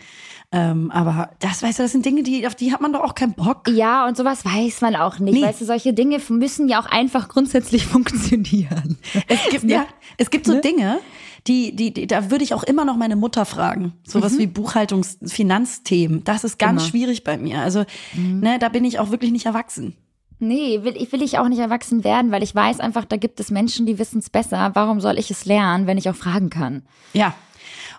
[0.50, 3.14] Ähm, aber das, weißt du, das sind Dinge, die, auf die hat man doch auch
[3.14, 3.68] keinen Bock.
[3.68, 5.34] Ja, und sowas weiß man auch nicht.
[5.34, 5.42] Nee.
[5.42, 8.98] Weißt du, solche Dinge müssen ja auch einfach grundsätzlich funktionieren.
[9.26, 10.60] Es gibt, ja, es gibt so Ne?
[10.62, 11.00] Dinge,
[11.46, 13.92] die, die, die, da würde ich auch immer noch meine Mutter fragen.
[14.06, 16.24] Sowas wie Buchhaltungs-, Finanzthemen.
[16.24, 16.90] Das ist ganz Immer.
[16.90, 17.60] schwierig bei mir.
[17.60, 17.84] Also,
[18.14, 19.96] ne, da bin ich auch wirklich nicht erwachsen.
[20.38, 23.40] Nee, will, ich will ich auch nicht erwachsen werden, weil ich weiß einfach, da gibt
[23.40, 24.70] es Menschen, die wissen es besser.
[24.74, 26.82] Warum soll ich es lernen, wenn ich auch fragen kann?
[27.12, 27.34] Ja.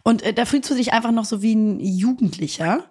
[0.03, 2.85] Und äh, da fühlst du dich einfach noch so wie ein Jugendlicher.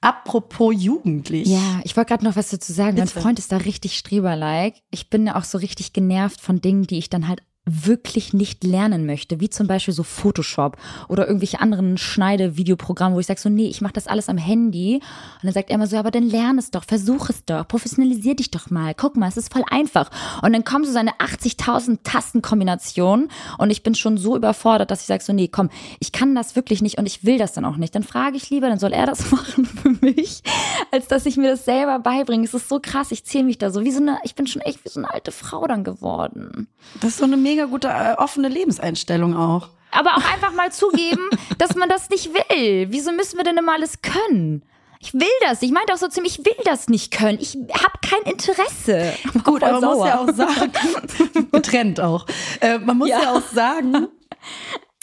[0.00, 1.48] Apropos jugendlich.
[1.48, 2.96] Ja, ich wollte gerade noch was dazu sagen.
[2.96, 3.20] Mein Bitte.
[3.20, 4.78] Freund ist da richtig streberlike.
[4.90, 8.64] Ich bin ja auch so richtig genervt von Dingen, die ich dann halt wirklich nicht
[8.64, 10.76] lernen möchte, wie zum Beispiel so Photoshop
[11.08, 14.94] oder irgendwelche anderen Schneide-Videoprogramme, wo ich sage so, nee, ich mache das alles am Handy.
[14.94, 18.34] Und dann sagt er immer so, aber dann lern es doch, versuch es doch, professionalisier
[18.34, 20.10] dich doch mal, guck mal, es ist voll einfach.
[20.42, 25.06] Und dann kommen so seine 80.000 Tastenkombinationen und ich bin schon so überfordert, dass ich
[25.06, 27.76] sage so, nee, komm, ich kann das wirklich nicht und ich will das dann auch
[27.76, 27.94] nicht.
[27.94, 30.42] Dann frage ich lieber, dann soll er das machen für mich,
[30.90, 32.44] als dass ich mir das selber beibringe.
[32.44, 34.62] Es ist so krass, ich zähle mich da so wie so eine, ich bin schon
[34.62, 36.68] echt wie so eine alte Frau dann geworden.
[37.00, 39.68] Das ist so eine mega gute äh, offene Lebenseinstellung auch.
[39.90, 42.86] Aber auch einfach mal zugeben, dass man das nicht will.
[42.90, 44.62] Wieso müssen wir denn immer alles können?
[45.00, 45.62] Ich will das.
[45.62, 47.38] Ich meinte auch so ziemlich, ich will das nicht können.
[47.40, 49.14] Ich habe kein Interesse.
[49.44, 50.72] Gut, aber man muss ja auch sagen,
[51.52, 52.26] getrennt auch.
[52.60, 53.22] Äh, man muss ja.
[53.22, 53.32] Ja.
[53.32, 54.08] auch sagen,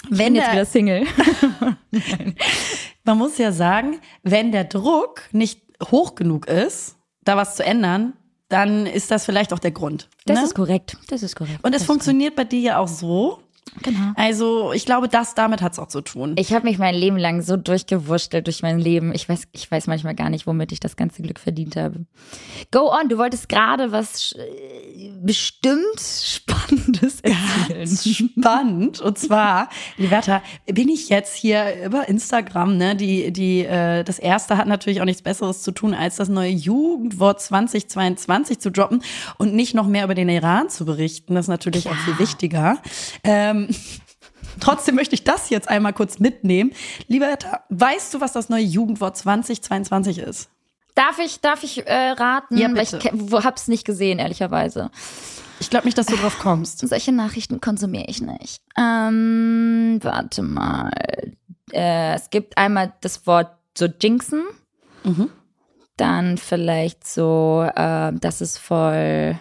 [0.09, 1.07] wenn jetzt der, wieder Single.
[3.05, 8.13] man muss ja sagen, wenn der Druck nicht hoch genug ist, da was zu ändern,
[8.49, 10.09] dann ist das vielleicht auch der Grund.
[10.25, 10.45] Das ne?
[10.45, 10.97] ist korrekt.
[11.07, 11.63] Das ist korrekt.
[11.63, 13.41] Und es funktioniert bei dir ja auch so.
[13.81, 14.13] Genau.
[14.15, 16.35] Also ich glaube, das damit hat es auch zu tun.
[16.37, 19.13] Ich habe mich mein Leben lang so durchgewurschtelt durch mein Leben.
[19.13, 22.05] Ich weiß, ich weiß manchmal gar nicht, womit ich das ganze Glück verdient habe.
[22.71, 27.87] Go on, du wolltest gerade was äh, bestimmt Spannendes erzählen.
[28.39, 29.01] spannend.
[29.01, 32.95] Und zwar, Liberta, bin ich jetzt hier über Instagram, ne?
[32.95, 36.51] Die, die, äh, das erste hat natürlich auch nichts Besseres zu tun, als das neue
[36.51, 39.01] Jugendwort 2022 zu droppen
[39.37, 41.35] und nicht noch mehr über den Iran zu berichten.
[41.35, 42.77] Das ist natürlich auch viel wichtiger.
[43.23, 43.54] Ähm,
[44.59, 46.71] trotzdem möchte ich das jetzt einmal kurz mitnehmen.
[47.07, 50.49] Liberta, weißt du, was das neue Jugendwort 2022 ist?
[50.95, 52.57] Darf ich, darf ich äh, raten?
[52.57, 53.09] Ja, ich bitte.
[53.13, 54.91] wo- hab's nicht gesehen, ehrlicherweise.
[55.59, 56.79] Ich glaube nicht, dass du drauf kommst.
[56.87, 58.61] Solche Nachrichten konsumiere ich nicht.
[58.77, 60.91] Ähm, warte mal.
[61.73, 64.43] Äh, es gibt einmal das Wort so jinxen.
[65.03, 65.29] Mhm.
[65.97, 69.37] Dann vielleicht so, äh, das ist voll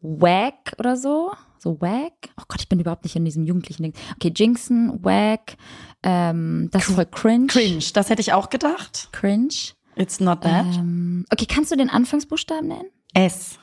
[0.00, 1.32] wack oder so.
[1.64, 2.12] So wack.
[2.38, 3.94] Oh Gott, ich bin überhaupt nicht in diesem jugendlichen Ding.
[4.16, 5.56] Okay, jinxen, wack.
[6.02, 7.46] Ähm, das ist voll cringe.
[7.46, 9.08] Cringe, das hätte ich auch gedacht.
[9.12, 9.48] Cringe.
[9.96, 10.66] It's not that.
[10.76, 12.90] Ähm, okay, kannst du den Anfangsbuchstaben nennen?
[13.14, 13.58] S.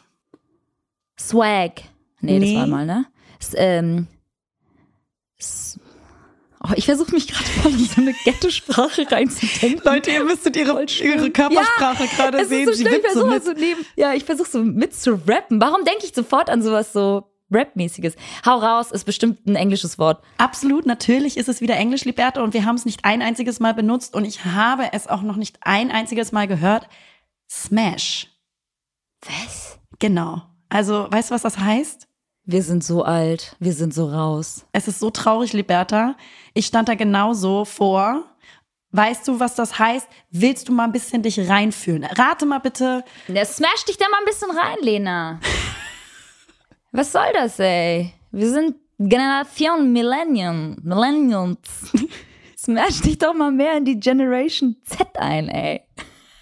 [1.19, 1.83] Swag.
[2.21, 2.53] Nee, Nee.
[2.55, 3.05] das war mal, ne?
[3.39, 4.07] S ähm,
[5.37, 5.79] s
[6.63, 9.81] oh, ich versuche mich gerade voll in so eine Ghetto-Sprache reinzudenken.
[9.85, 12.67] Leute, ihr müsstet ihre, ihre Körpersprache gerade es sehen.
[12.67, 13.43] ist so schlimm, ich so versuche mit.
[13.43, 15.61] so neben, ja, ich versuche so mit zu rappen.
[15.61, 18.15] Warum denke ich sofort an sowas so Rap-mäßiges?
[18.45, 20.23] Hau raus ist bestimmt ein englisches Wort.
[20.37, 23.73] Absolut, natürlich ist es wieder Englisch, Liberta, und wir haben es nicht ein einziges Mal
[23.73, 26.87] benutzt und ich habe es auch noch nicht ein einziges Mal gehört.
[27.49, 28.27] Smash.
[29.21, 29.79] Was?
[29.99, 30.41] Genau.
[30.69, 32.07] Also, weißt du, was das heißt?
[32.43, 34.65] Wir sind so alt, wir sind so raus.
[34.71, 36.15] Es ist so traurig, Liberta.
[36.53, 38.25] Ich stand da genauso vor.
[38.93, 40.07] Weißt du, was das heißt?
[40.31, 42.03] Willst du mal ein bisschen dich reinfühlen?
[42.03, 43.05] Rate mal bitte.
[43.27, 45.39] Der smash dich da mal ein bisschen rein, Lena.
[46.91, 48.13] Was soll das, ey?
[48.31, 51.91] Wir sind Generation Millennium, Millennials.
[52.57, 55.81] Smash dich doch mal mehr in die Generation Z ein, ey.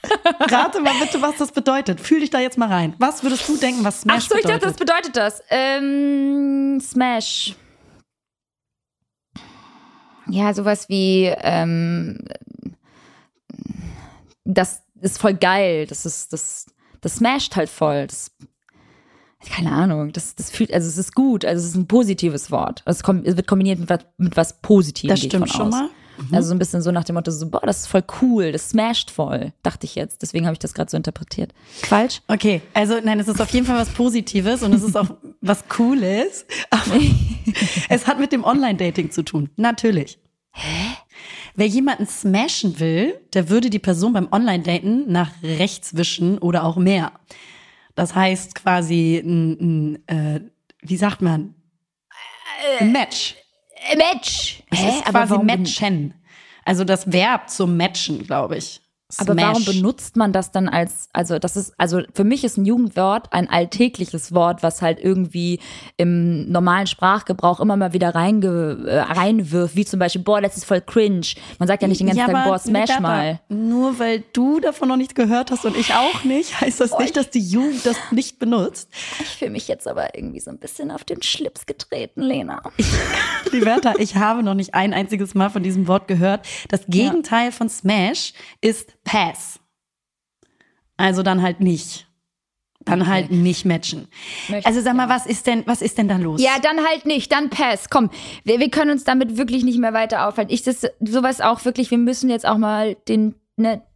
[0.40, 2.00] Rate mal bitte, was das bedeutet.
[2.02, 2.96] Fühl dich da jetzt mal rein.
[2.98, 4.64] Was würdest du denken, was Smash Ach so, ich bedeutet?
[4.64, 5.44] dachte, das bedeutet das.
[5.50, 7.56] Ähm, Smash.
[10.30, 12.20] Ja, sowas wie, ähm,
[14.46, 15.86] das ist voll geil.
[15.88, 16.66] Das ist, das,
[17.02, 18.08] das smasht halt voll.
[18.08, 18.32] Das,
[19.48, 22.84] keine Ahnung, das, das fühlt, also es ist gut, also es ist ein positives Wort.
[22.86, 25.10] Es, kommt, es wird kombiniert mit was, mit was Positivem.
[25.10, 25.72] Das stimmt schon aus.
[25.72, 25.90] mal.
[26.34, 28.70] Also so ein bisschen so nach dem Motto, so, boah, das ist voll cool, das
[28.70, 30.22] smasht voll, dachte ich jetzt.
[30.22, 31.54] Deswegen habe ich das gerade so interpretiert.
[31.66, 32.22] Falsch?
[32.28, 35.10] Okay, also nein, es ist auf jeden Fall was Positives und es ist auch
[35.42, 36.46] was Cooles.
[36.70, 37.00] Aber
[37.90, 39.50] es hat mit dem Online-Dating zu tun.
[39.56, 40.20] Natürlich.
[40.52, 40.98] Hä?
[41.56, 46.76] Wer jemanden smashen will, der würde die Person beim Online-Daten nach rechts wischen oder auch
[46.76, 47.14] mehr.
[48.00, 50.40] Das heißt quasi ein, ein äh,
[50.82, 51.54] wie sagt man?
[52.80, 53.36] Ein Match.
[53.92, 54.64] Äh, Match!
[54.70, 56.14] Es ist quasi matchen.
[56.64, 58.80] Also das Verb zum Matchen, glaube ich.
[59.18, 59.46] Aber Smash.
[59.46, 63.34] warum benutzt man das dann als, also das ist, also für mich ist ein Jugendwort
[63.34, 65.60] ein alltägliches Wort, was halt irgendwie
[65.98, 70.66] im normalen Sprachgebrauch immer mal wieder reinge, äh, reinwirft, wie zum Beispiel, boah, das ist
[70.66, 71.26] voll cringe.
[71.58, 73.40] Man sagt ja nicht den ganzen Tag, aber boah, smash Liberta, mal.
[73.50, 77.18] Nur weil du davon noch nicht gehört hast und ich auch nicht, heißt das nicht,
[77.18, 78.90] dass die Jugend das nicht benutzt.
[79.20, 82.62] Ich fühle mich jetzt aber irgendwie so ein bisschen auf den Schlips getreten, Lena.
[83.52, 86.46] Liberta, ich habe noch nicht ein einziges Mal von diesem Wort gehört.
[86.68, 89.60] Das Gegenteil von Smash ist Pass.
[90.98, 92.06] Also dann halt nicht.
[92.86, 93.10] Dann Okay.
[93.10, 94.08] halt nicht matchen.
[94.48, 96.42] Möchte- Also sag mal, was ist denn, was ist denn da los?
[96.42, 97.90] Ja, dann halt nicht, dann pass.
[97.90, 98.10] Komm,
[98.46, 100.54] wir, wir können uns damit wirklich nicht mehr weiter aufhalten.
[100.54, 103.89] Ich das sowas auch wirklich, wir müssen jetzt auch mal den, ne, den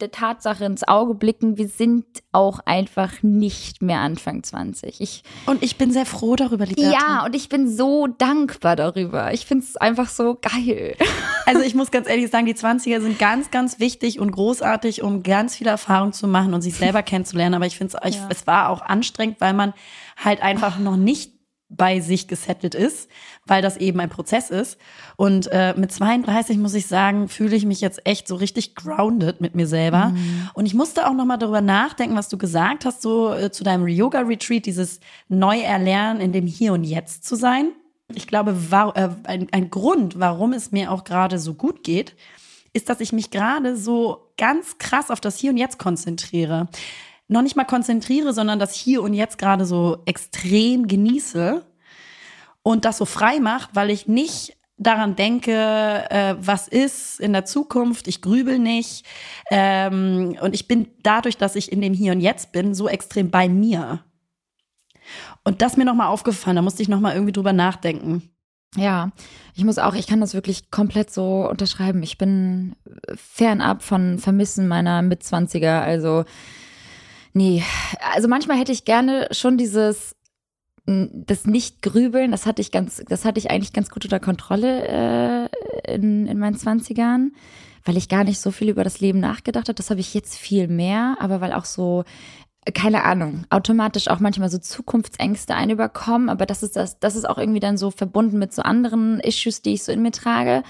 [0.00, 5.00] der Tatsache ins Auge blicken, wir sind auch einfach nicht mehr Anfang 20.
[5.00, 9.32] Ich, und ich bin sehr froh darüber, liebe Ja, und ich bin so dankbar darüber.
[9.32, 10.96] Ich finde es einfach so geil.
[11.46, 15.24] Also ich muss ganz ehrlich sagen, die 20er sind ganz, ganz wichtig und großartig, um
[15.24, 17.54] ganz viel Erfahrung zu machen und sich selber kennenzulernen.
[17.54, 18.28] Aber ich finde es, ja.
[18.30, 19.74] es war auch anstrengend, weil man
[20.16, 21.39] halt einfach noch nicht
[21.70, 23.08] bei sich gesettelt ist,
[23.46, 24.78] weil das eben ein Prozess ist.
[25.16, 29.40] Und äh, mit 32 muss ich sagen, fühle ich mich jetzt echt so richtig grounded
[29.40, 30.06] mit mir selber.
[30.06, 30.50] Mhm.
[30.52, 33.62] Und ich musste auch noch mal darüber nachdenken, was du gesagt hast, so äh, zu
[33.62, 37.70] deinem Yoga Retreat, dieses Neuerlernen in dem Hier und Jetzt zu sein.
[38.12, 42.16] Ich glaube, war, äh, ein, ein Grund, warum es mir auch gerade so gut geht,
[42.72, 46.68] ist, dass ich mich gerade so ganz krass auf das Hier und Jetzt konzentriere
[47.30, 51.64] noch nicht mal konzentriere, sondern das hier und jetzt gerade so extrem genieße
[52.62, 55.52] und das so frei macht, weil ich nicht daran denke,
[56.10, 59.04] äh, was ist in der Zukunft, ich grübel nicht.
[59.50, 63.30] Ähm, und ich bin dadurch, dass ich in dem Hier und Jetzt bin, so extrem
[63.30, 64.00] bei mir.
[65.44, 68.30] Und das mir nochmal aufgefallen, da musste ich nochmal irgendwie drüber nachdenken.
[68.76, 69.10] Ja,
[69.54, 72.02] ich muss auch, ich kann das wirklich komplett so unterschreiben.
[72.02, 72.76] Ich bin
[73.14, 75.82] fernab von Vermissen meiner Mitzwanziger.
[75.82, 76.24] Also
[77.32, 77.62] Nee,
[78.12, 80.16] also manchmal hätte ich gerne schon dieses
[80.86, 85.48] das Nicht-Grübeln, das hatte ich ganz, das hatte ich eigentlich ganz gut unter Kontrolle
[85.84, 87.32] äh, in, in meinen Zwanzigern,
[87.84, 89.74] weil ich gar nicht so viel über das Leben nachgedacht habe.
[89.76, 92.04] Das habe ich jetzt viel mehr, aber weil auch so,
[92.74, 97.38] keine Ahnung, automatisch auch manchmal so Zukunftsängste einüberkommen, aber das ist das, das ist auch
[97.38, 100.62] irgendwie dann so verbunden mit so anderen Issues, die ich so in mir trage.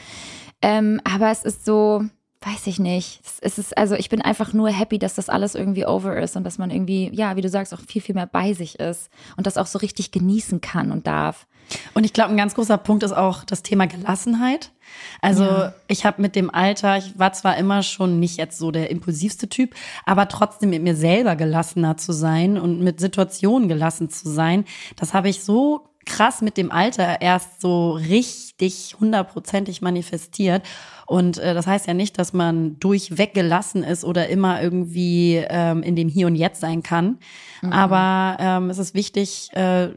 [0.61, 2.05] Ähm, aber es ist so,
[2.43, 3.21] weiß ich nicht.
[3.43, 6.45] Es ist, also ich bin einfach nur happy, dass das alles irgendwie over ist und
[6.45, 9.47] dass man irgendwie, ja, wie du sagst, auch viel, viel mehr bei sich ist und
[9.47, 11.47] das auch so richtig genießen kann und darf.
[11.95, 14.73] Und ich glaube, ein ganz großer Punkt ist auch das Thema Gelassenheit.
[15.21, 15.75] Also ja.
[15.87, 19.49] ich habe mit dem Alter, ich war zwar immer schon nicht jetzt so der impulsivste
[19.49, 19.75] Typ,
[20.05, 24.65] aber trotzdem mit mir selber gelassener zu sein und mit Situationen gelassen zu sein,
[24.97, 30.63] das habe ich so krass mit dem Alter erst so richtig hundertprozentig manifestiert.
[31.07, 35.83] Und äh, das heißt ja nicht, dass man durchweg gelassen ist oder immer irgendwie ähm,
[35.83, 37.19] in dem Hier und Jetzt sein kann.
[37.63, 37.73] Mhm.
[37.73, 39.89] Aber ähm, es ist wichtig, äh,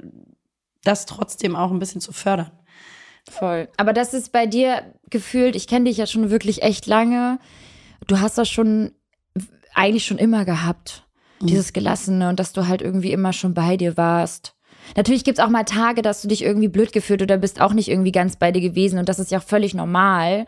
[0.84, 2.52] das trotzdem auch ein bisschen zu fördern.
[3.30, 3.70] Voll.
[3.78, 7.39] Aber das ist bei dir gefühlt, ich kenne dich ja schon wirklich echt lange.
[8.08, 8.92] Du hast das schon
[9.74, 11.06] eigentlich schon immer gehabt,
[11.39, 11.48] mhm.
[11.48, 14.56] dieses Gelassene und dass du halt irgendwie immer schon bei dir warst.
[14.96, 17.89] Natürlich gibt's auch mal Tage, dass du dich irgendwie blöd gefühlt oder bist auch nicht
[17.89, 20.46] irgendwie ganz bei dir gewesen und das ist ja auch völlig normal.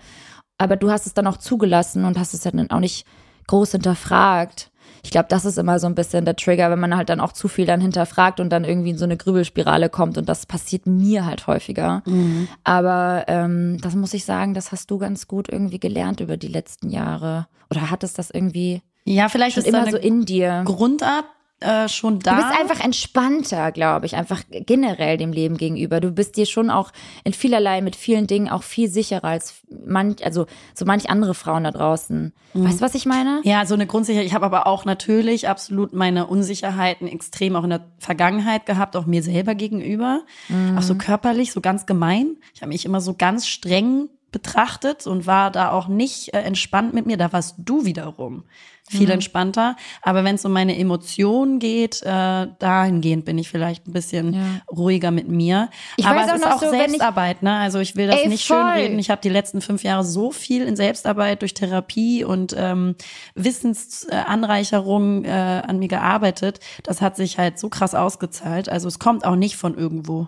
[0.58, 3.06] Aber du hast es dann auch zugelassen und hast es dann auch nicht
[3.48, 4.72] groß hinterfragt.
[5.04, 7.32] Ich glaube, das ist immer so ein bisschen der Trigger, wenn man halt dann auch
[7.32, 10.18] zu viel dann hinterfragt und dann irgendwie in so eine Grübelspirale kommt.
[10.18, 12.02] Und das passiert mir halt häufiger.
[12.06, 12.48] Mhm.
[12.64, 16.48] Aber ähm, das muss ich sagen, das hast du ganz gut irgendwie gelernt über die
[16.48, 17.48] letzten Jahre.
[17.70, 20.64] Oder hattest das irgendwie ja, vielleicht ist immer so in dir.
[20.66, 21.26] Grundart
[21.62, 22.32] äh, schon da.
[22.32, 26.02] Du bist einfach entspannter, glaube ich, einfach generell dem Leben gegenüber.
[26.02, 26.92] Du bist dir schon auch
[27.24, 31.64] in vielerlei mit vielen Dingen auch viel sicherer als manch, also so manch andere Frauen
[31.64, 32.34] da draußen.
[32.54, 32.66] Mhm.
[32.66, 33.40] Weißt du, was ich meine?
[33.44, 34.28] Ja, so eine Grundsicherheit.
[34.28, 39.06] Ich habe aber auch natürlich absolut meine Unsicherheiten extrem auch in der Vergangenheit gehabt, auch
[39.06, 40.24] mir selber gegenüber.
[40.50, 40.78] Mhm.
[40.78, 42.36] Auch so körperlich, so ganz gemein.
[42.54, 46.94] Ich habe mich immer so ganz streng betrachtet und war da auch nicht äh, entspannt
[46.94, 47.16] mit mir.
[47.16, 48.44] Da warst du wiederum
[48.88, 49.14] viel mhm.
[49.14, 49.76] entspannter.
[50.02, 54.42] Aber wenn es um meine Emotionen geht, äh, dahingehend bin ich vielleicht ein bisschen ja.
[54.72, 55.70] ruhiger mit mir.
[55.98, 57.58] Ich Aber es ist auch so, Selbstarbeit, ne?
[57.58, 59.00] Also ich will das Ey, nicht schönreden.
[59.00, 62.96] Ich habe die letzten fünf Jahre so viel in Selbstarbeit durch Therapie und ähm,
[63.34, 66.60] Wissensanreicherung äh, an mir gearbeitet.
[66.84, 68.70] Das hat sich halt so krass ausgezahlt.
[68.70, 70.28] Also es kommt auch nicht von irgendwo.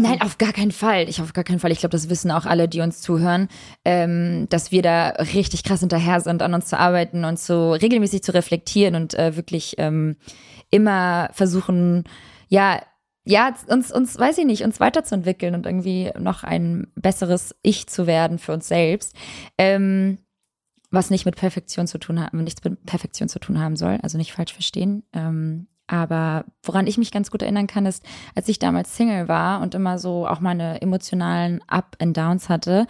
[0.00, 1.08] Nein, auf gar keinen Fall.
[1.08, 1.70] Ich auf gar keinen Fall.
[1.70, 3.48] Ich glaube, das wissen auch alle, die uns zuhören,
[3.84, 8.22] ähm, dass wir da richtig krass hinterher sind, an uns zu arbeiten und so regelmäßig
[8.22, 10.16] zu reflektieren und äh, wirklich ähm,
[10.70, 12.04] immer versuchen,
[12.48, 12.80] ja,
[13.26, 18.06] ja, uns, uns, weiß ich nicht, uns weiterzuentwickeln und irgendwie noch ein besseres Ich zu
[18.06, 19.14] werden für uns selbst.
[19.56, 20.18] Ähm,
[20.90, 24.18] was nicht mit Perfektion zu tun haben, nichts mit Perfektion zu tun haben soll, also
[24.18, 25.02] nicht falsch verstehen.
[25.12, 29.60] Ähm, aber woran ich mich ganz gut erinnern kann, ist, als ich damals Single war
[29.60, 32.86] und immer so auch meine emotionalen Up and Downs hatte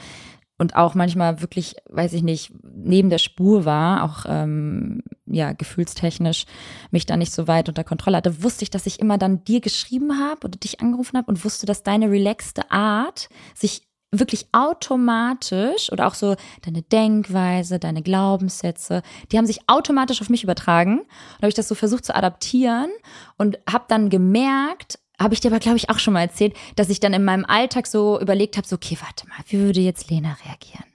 [0.59, 6.47] und auch manchmal wirklich, weiß ich nicht, neben der Spur war, auch ähm, ja gefühlstechnisch
[6.91, 9.61] mich da nicht so weit unter Kontrolle hatte, wusste ich, dass ich immer dann dir
[9.61, 13.83] geschrieben habe oder dich angerufen habe und wusste, dass deine relaxte Art sich
[14.21, 20.45] wirklich automatisch oder auch so deine Denkweise, deine Glaubenssätze, die haben sich automatisch auf mich
[20.45, 21.01] übertragen.
[21.01, 22.91] Und habe ich das so versucht zu adaptieren
[23.37, 26.91] und habe dann gemerkt, habe ich dir aber glaube ich auch schon mal erzählt, dass
[26.91, 30.11] ich dann in meinem Alltag so überlegt habe, so okay, warte mal, wie würde jetzt
[30.11, 30.94] Lena reagieren?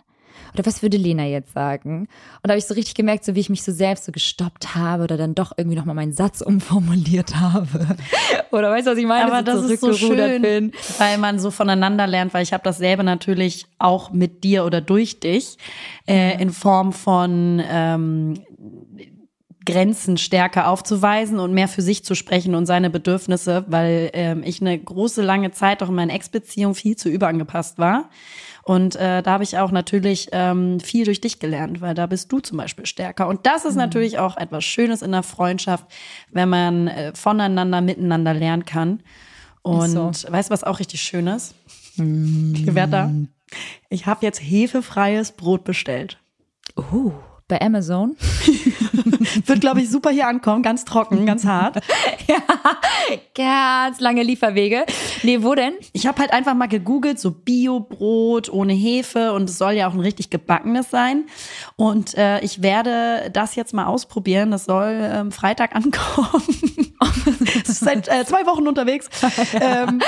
[0.53, 2.01] Oder was würde Lena jetzt sagen?
[2.01, 2.07] Und
[2.43, 5.03] da habe ich so richtig gemerkt, so wie ich mich so selbst so gestoppt habe
[5.03, 7.97] oder dann doch irgendwie nochmal meinen Satz umformuliert habe.
[8.51, 9.31] oder weißt du, was ich meine?
[9.31, 10.71] Aber das ist so schön, bin.
[10.97, 15.19] weil man so voneinander lernt, weil ich habe dasselbe natürlich auch mit dir oder durch
[15.19, 15.57] dich
[16.07, 18.39] äh, in Form von ähm,
[19.69, 24.61] Grenzen stärker aufzuweisen und mehr für sich zu sprechen und seine Bedürfnisse, weil ähm, ich
[24.61, 28.09] eine große, lange Zeit auch in meiner Ex-Beziehung viel zu überangepasst war.
[28.69, 32.31] Und äh, da habe ich auch natürlich ähm, viel durch dich gelernt, weil da bist
[32.31, 33.27] du zum Beispiel stärker.
[33.27, 33.79] Und das ist mhm.
[33.79, 35.87] natürlich auch etwas Schönes in der Freundschaft,
[36.29, 39.01] wenn man äh, voneinander, miteinander lernen kann.
[39.63, 40.31] Und so.
[40.31, 41.55] weißt du, was auch richtig schön ist?
[41.95, 42.63] Mhm.
[42.63, 43.11] Gewerter,
[43.89, 46.19] ich habe jetzt hefefreies Brot bestellt.
[46.77, 47.13] Uh
[47.49, 48.15] bei Amazon.
[49.45, 50.63] Wird, glaube ich, super hier ankommen.
[50.63, 51.83] Ganz trocken, ganz hart.
[52.27, 52.37] ja,
[53.35, 54.85] ganz lange Lieferwege.
[55.23, 55.73] Nee, wo denn?
[55.91, 59.93] Ich habe halt einfach mal gegoogelt, so Bio-Brot ohne Hefe und es soll ja auch
[59.93, 61.25] ein richtig gebackenes sein.
[61.75, 64.51] Und äh, ich werde das jetzt mal ausprobieren.
[64.51, 66.43] Das soll ähm, Freitag ankommen.
[67.65, 69.09] seit äh, zwei Wochen unterwegs.
[69.59, 70.01] ähm,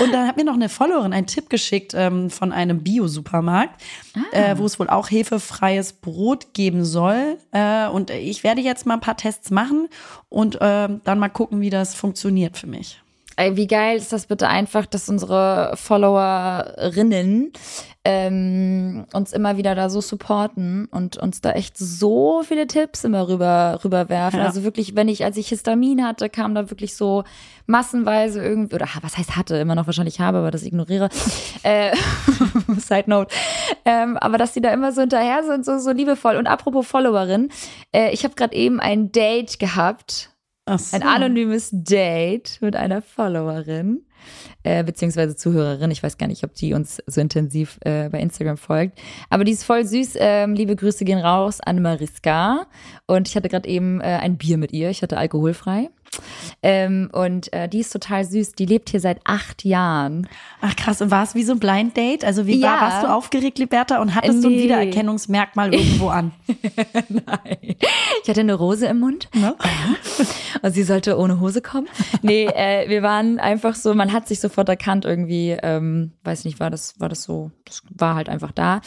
[0.00, 3.80] und dann hat mir noch eine Followerin einen Tipp geschickt ähm, von einem Bio-Supermarkt,
[4.14, 4.36] ah.
[4.36, 7.38] äh, wo es wohl auch hefefreies Brot geben soll.
[7.52, 9.88] Äh, und ich werde jetzt mal ein paar Tests machen
[10.28, 13.03] und äh, dann mal gucken, wie das funktioniert für mich.
[13.36, 17.52] Ey, wie geil ist das bitte einfach, dass unsere Followerinnen
[18.06, 23.28] ähm, uns immer wieder da so supporten und uns da echt so viele Tipps immer
[23.28, 24.40] rüber rüberwerfen.
[24.40, 24.46] Ja.
[24.46, 27.24] Also wirklich, wenn ich, als ich Histamin hatte, kam da wirklich so
[27.66, 31.08] massenweise irgendwie, oder was heißt hatte, immer noch wahrscheinlich habe, aber das ignoriere.
[31.62, 31.96] äh,
[32.76, 33.34] Side note.
[33.86, 36.36] Ähm, aber dass die da immer so hinterher sind, so, so liebevoll.
[36.36, 37.48] Und apropos Followerin,
[37.92, 40.33] äh, ich habe gerade eben ein Date gehabt
[40.66, 40.96] so.
[40.96, 44.02] Ein anonymes Date mit einer Followerin,
[44.62, 45.90] äh, beziehungsweise Zuhörerin.
[45.90, 48.98] Ich weiß gar nicht, ob die uns so intensiv äh, bei Instagram folgt.
[49.28, 50.14] Aber die ist voll süß.
[50.18, 52.66] Ähm, liebe Grüße gehen raus an Mariska.
[53.06, 54.88] Und ich hatte gerade eben äh, ein Bier mit ihr.
[54.88, 55.90] Ich hatte alkoholfrei.
[56.62, 58.52] Ähm, und äh, die ist total süß.
[58.52, 60.26] Die lebt hier seit acht Jahren.
[60.60, 61.00] Ach krass.
[61.00, 62.24] Und war es wie so ein Blind Date?
[62.24, 62.68] Also wie ja.
[62.68, 64.00] war, warst du aufgeregt, Liberta?
[64.00, 64.42] Und hattest nee.
[64.42, 66.32] du ein Wiedererkennungsmerkmal irgendwo an?
[67.08, 67.76] Nein.
[68.22, 69.28] Ich hatte eine Rose im Mund.
[69.34, 69.54] Ja.
[70.62, 71.88] Und sie sollte ohne Hose kommen.
[72.22, 76.60] Nee, äh, wir waren einfach so, man hat sich sofort erkannt irgendwie, ähm, weiß nicht,
[76.60, 78.80] war das, war das so, das war halt einfach da.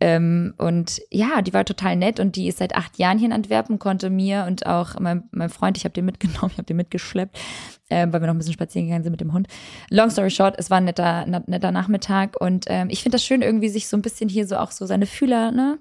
[0.00, 3.32] Ähm, und ja, die war total nett und die ist seit acht Jahren hier in
[3.32, 6.76] Antwerpen, konnte mir und auch mein, mein Freund, ich habe den mitgenommen, ich habe den
[6.76, 7.38] mitgeschleppt,
[7.88, 9.48] äh, weil wir noch ein bisschen spazieren gegangen sind mit dem Hund.
[9.90, 13.42] Long story short, es war ein netter, netter Nachmittag und ähm, ich finde das schön,
[13.42, 15.78] irgendwie sich so ein bisschen hier so auch so seine Fühler, ne?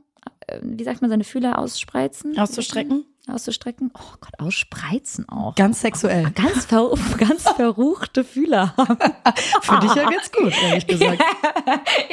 [0.47, 2.37] Äh, wie sagt man, seine Fühler ausspreizen?
[2.37, 3.05] Auszustrecken?
[3.29, 3.91] Auszustrecken.
[3.93, 5.55] Oh Gott, ausspreizen auch.
[5.55, 6.25] Ganz sexuell.
[6.27, 8.97] Oh, ganz, ver ganz verruchte Fühler haben.
[9.61, 11.21] Für dich ja ganz gut, ehrlich gesagt.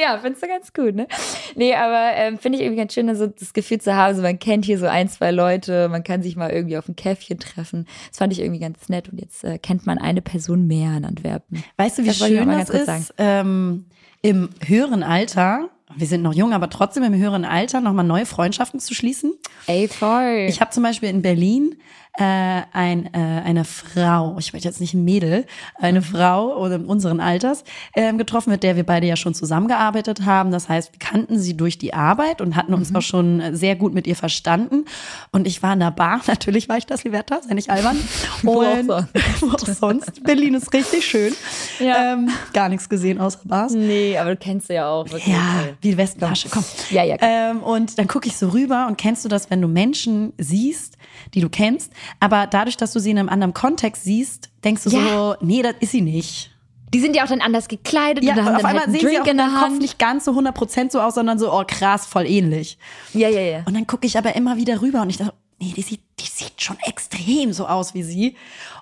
[0.01, 1.07] ja, findest du ganz gut, ne?
[1.55, 4.39] Nee, aber ähm, finde ich irgendwie ganz schön, so das Gefühl zu haben, so man
[4.39, 7.87] kennt hier so ein, zwei Leute, man kann sich mal irgendwie auf ein Käffchen treffen.
[8.09, 11.05] Das fand ich irgendwie ganz nett und jetzt äh, kennt man eine Person mehr in
[11.05, 11.65] Antwerpen.
[11.77, 13.87] Weißt du, wie das schön das ist, ähm,
[14.23, 18.81] im höheren Alter wir sind noch jung, aber trotzdem im höheren Alter nochmal neue Freundschaften
[18.81, 19.33] zu schließen.
[19.67, 20.47] Ey, voll.
[20.49, 21.77] Ich habe zum Beispiel in Berlin
[22.19, 27.21] äh, ein, äh, eine Frau, ich möchte jetzt nicht ein Mädel, eine Frau oder unseren
[27.21, 30.51] Alters äh, getroffen, mit der wir beide ja schon zusammengearbeitet haben.
[30.51, 32.97] Das heißt, wir kannten sie durch die Arbeit und hatten uns mhm.
[32.97, 34.87] auch schon sehr gut mit ihr verstanden.
[35.33, 37.97] Und ich war in der Bar, natürlich war ich das, Liberta, sei nicht albern.
[38.39, 38.43] auch
[39.41, 40.23] wo auch sonst.
[40.25, 41.35] Berlin ist richtig schön.
[41.79, 42.15] Ja.
[42.15, 43.73] Ähm, gar nichts gesehen außer Bars.
[43.73, 45.05] Nee, aber du kennst sie ja auch.
[45.05, 45.27] Wirklich.
[45.27, 46.65] Ja, wie Westtasche, komm.
[46.91, 47.17] Ja, ja.
[47.21, 50.97] Ähm, und dann gucke ich so rüber und kennst du das, wenn du Menschen siehst,
[51.35, 54.91] die du kennst, aber dadurch, dass du sie in einem anderen Kontext siehst, denkst du
[54.91, 55.01] ja.
[55.01, 56.51] so, nee, das ist sie nicht.
[56.95, 58.93] Die sind ja auch dann anders gekleidet ja, und haben auf dann einmal halt einen
[58.93, 59.73] sehen Drink sie auch in der Hand.
[59.73, 62.79] Kopf nicht ganz so 100% so aus, sondern so, oh krass, voll ähnlich.
[63.13, 63.63] Ja, ja, ja.
[63.67, 66.27] Und dann gucke ich aber immer wieder rüber und ich dachte, nee, die sieht, die
[66.27, 68.37] sieht schon extrem so aus wie sie.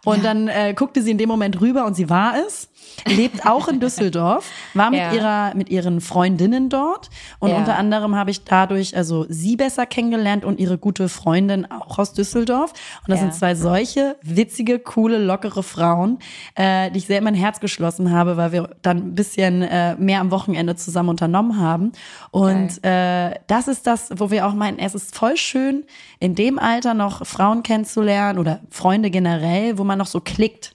[0.04, 0.22] Und ja.
[0.22, 2.68] dann äh, guckte sie in dem Moment rüber und sie war es
[3.07, 5.12] lebt auch in Düsseldorf, war mit ja.
[5.12, 7.11] ihrer, mit ihren Freundinnen dort.
[7.38, 7.57] Und ja.
[7.57, 12.12] unter anderem habe ich dadurch also sie besser kennengelernt und ihre gute Freundin auch aus
[12.12, 12.72] Düsseldorf.
[12.72, 13.26] Und das ja.
[13.26, 16.18] sind zwei solche witzige, coole, lockere Frauen,
[16.54, 19.96] äh, die ich sehr in mein Herz geschlossen habe, weil wir dann ein bisschen äh,
[19.96, 21.92] mehr am Wochenende zusammen unternommen haben.
[22.31, 25.85] Und äh, das ist das, wo wir auch meinen, es ist voll schön,
[26.18, 30.73] in dem Alter noch Frauen kennenzulernen oder Freunde generell, wo man noch so klickt.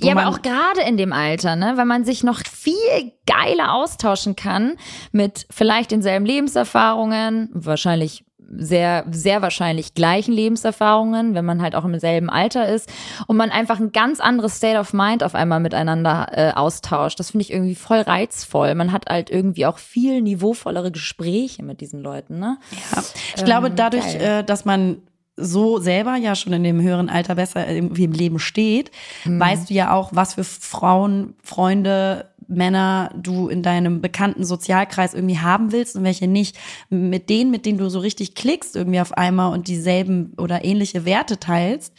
[0.00, 4.36] Ja, aber auch gerade in dem Alter, ne, weil man sich noch viel geiler austauschen
[4.36, 4.76] kann
[5.12, 8.24] mit vielleicht denselben Lebenserfahrungen, wahrscheinlich
[8.56, 12.90] sehr, sehr wahrscheinlich gleichen Lebenserfahrungen, wenn man halt auch im selben Alter ist
[13.26, 17.18] und man einfach ein ganz anderes State of Mind auf einmal miteinander äh, austauscht.
[17.18, 18.74] Das finde ich irgendwie voll reizvoll.
[18.74, 22.38] Man hat halt irgendwie auch viel niveauvollere Gespräche mit diesen Leuten.
[22.38, 22.58] Ne?
[22.70, 23.02] Ja.
[23.34, 25.02] Ich ähm, glaube, dadurch, äh, dass man
[25.36, 28.90] so selber ja schon in dem höheren Alter besser irgendwie im Leben steht,
[29.24, 29.40] mhm.
[29.40, 35.38] weißt du ja auch, was für Frauen, Freunde, Männer du in deinem bekannten Sozialkreis irgendwie
[35.38, 36.56] haben willst und welche nicht.
[36.90, 41.04] Mit denen, mit denen du so richtig klickst irgendwie auf einmal und dieselben oder ähnliche
[41.04, 41.94] Werte teilst,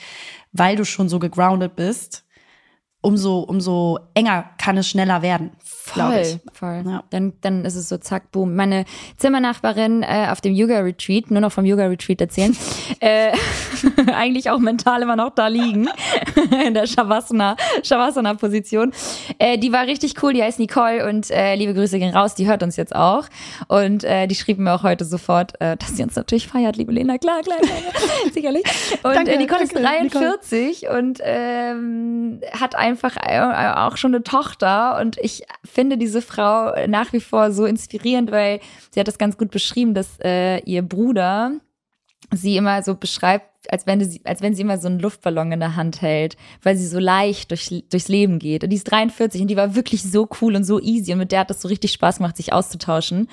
[0.52, 2.26] weil du schon so gegroundet bist,
[3.02, 5.52] umso, umso enger kann es schneller werden.
[5.64, 6.40] Voll, ich.
[6.52, 6.82] voll.
[6.88, 7.04] Ja.
[7.12, 8.56] Dann, dann ist es so zack, boom.
[8.56, 8.86] Meine
[9.18, 12.58] Zimmernachbarin äh, auf dem Yoga-Retreat, nur noch vom Yoga-Retreat erzählen,
[13.00, 13.32] äh,
[14.12, 15.88] eigentlich auch mental immer noch da liegen,
[16.66, 18.92] in der Shavasana, Shavasana-Position.
[19.38, 22.48] Äh, die war richtig cool, die heißt Nicole und äh, liebe Grüße gehen raus, die
[22.48, 23.26] hört uns jetzt auch.
[23.68, 26.92] Und äh, die schrieb mir auch heute sofort, äh, dass sie uns natürlich feiert, liebe
[26.92, 27.94] Lena, klar, klar, klar
[28.34, 28.64] sicherlich.
[29.04, 30.98] Und danke, äh, Nicole danke, ist 43 Nicole.
[31.00, 34.55] und ähm, hat einfach äh, auch schon eine Tochter
[35.00, 38.60] und ich finde diese Frau nach wie vor so inspirierend, weil
[38.92, 41.54] sie hat das ganz gut beschrieben, dass äh, ihr Bruder
[42.32, 45.60] sie immer so beschreibt, als wenn, sie, als wenn sie immer so einen Luftballon in
[45.60, 48.64] der Hand hält, weil sie so leicht durch, durchs Leben geht.
[48.64, 51.32] Und die ist 43 und die war wirklich so cool und so easy und mit
[51.32, 53.28] der hat es so richtig Spaß gemacht, sich auszutauschen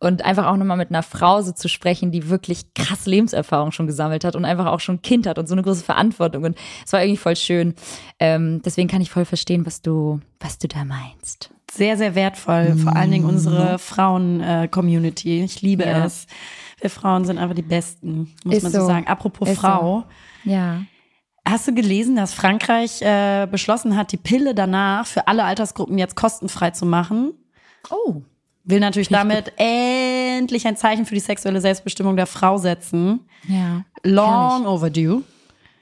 [0.00, 3.86] und einfach auch nochmal mit einer Frau so zu sprechen, die wirklich krass Lebenserfahrung schon
[3.86, 6.44] gesammelt hat und einfach auch schon ein Kind hat und so eine große Verantwortung.
[6.44, 7.74] Und es war irgendwie voll schön.
[8.18, 12.70] Ähm, deswegen kann ich voll verstehen, was du, was du da meinst sehr, sehr wertvoll.
[12.70, 12.78] Mhm.
[12.78, 15.42] Vor allen Dingen unsere Frauen-Community.
[15.42, 16.04] ich liebe ja.
[16.04, 16.26] es.
[16.86, 19.08] Wir Frauen sind einfach die Besten, muss Ist man so, so sagen.
[19.08, 20.04] Apropos Ist Frau.
[20.44, 20.50] So.
[20.50, 20.82] Ja.
[21.44, 26.14] Hast du gelesen, dass Frankreich äh, beschlossen hat, die Pille danach für alle Altersgruppen jetzt
[26.14, 27.32] kostenfrei zu machen?
[27.90, 28.22] Oh.
[28.62, 33.28] Will natürlich damit endlich ein Zeichen für die sexuelle Selbstbestimmung der Frau setzen.
[33.48, 33.84] Ja.
[34.04, 35.22] Long overdue.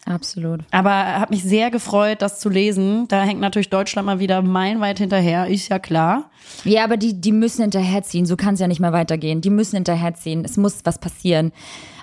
[0.07, 0.61] Absolut.
[0.71, 3.09] Aber hat mich sehr gefreut, das zu lesen.
[3.09, 6.31] Da hängt natürlich Deutschland mal wieder meilenweit hinterher, ist ja klar.
[6.65, 8.27] Ja, aber die, die müssen hinterherziehen.
[8.27, 9.41] So kann es ja nicht mehr weitergehen.
[9.41, 10.45] Die müssen hinterherziehen.
[10.45, 11.53] Es muss was passieren.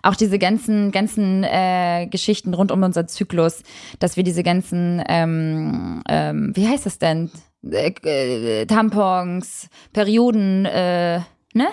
[0.01, 3.61] Auch diese ganzen, ganzen äh, Geschichten rund um unseren Zyklus,
[3.99, 7.29] dass wir diese ganzen, ähm, ähm, wie heißt das denn?
[7.63, 11.19] Äh, äh, Tampons, Perioden, äh,
[11.53, 11.67] ne?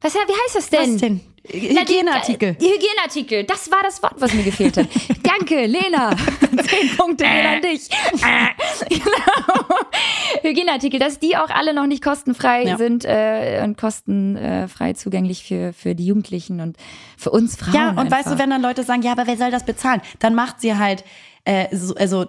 [0.00, 0.94] Was, wie heißt das denn?
[0.94, 1.20] Was denn?
[1.48, 2.54] Hygieneartikel.
[2.54, 4.86] Die, Hygieneartikel, das war das Wort, was mir gefehlt hat.
[5.22, 6.10] Danke, Lena.
[6.16, 7.88] Zehn Punkte an dich.
[8.88, 9.78] genau.
[10.42, 12.76] Hygieneartikel, dass die auch alle noch nicht kostenfrei ja.
[12.76, 16.76] sind äh, und kostenfrei zugänglich für, für die Jugendlichen und
[17.16, 17.74] für uns Frauen.
[17.74, 18.18] Ja, und einfach.
[18.18, 20.00] weißt du, wenn dann Leute sagen, ja, aber wer soll das bezahlen?
[20.20, 21.04] Dann macht sie halt
[21.44, 22.26] äh, so, also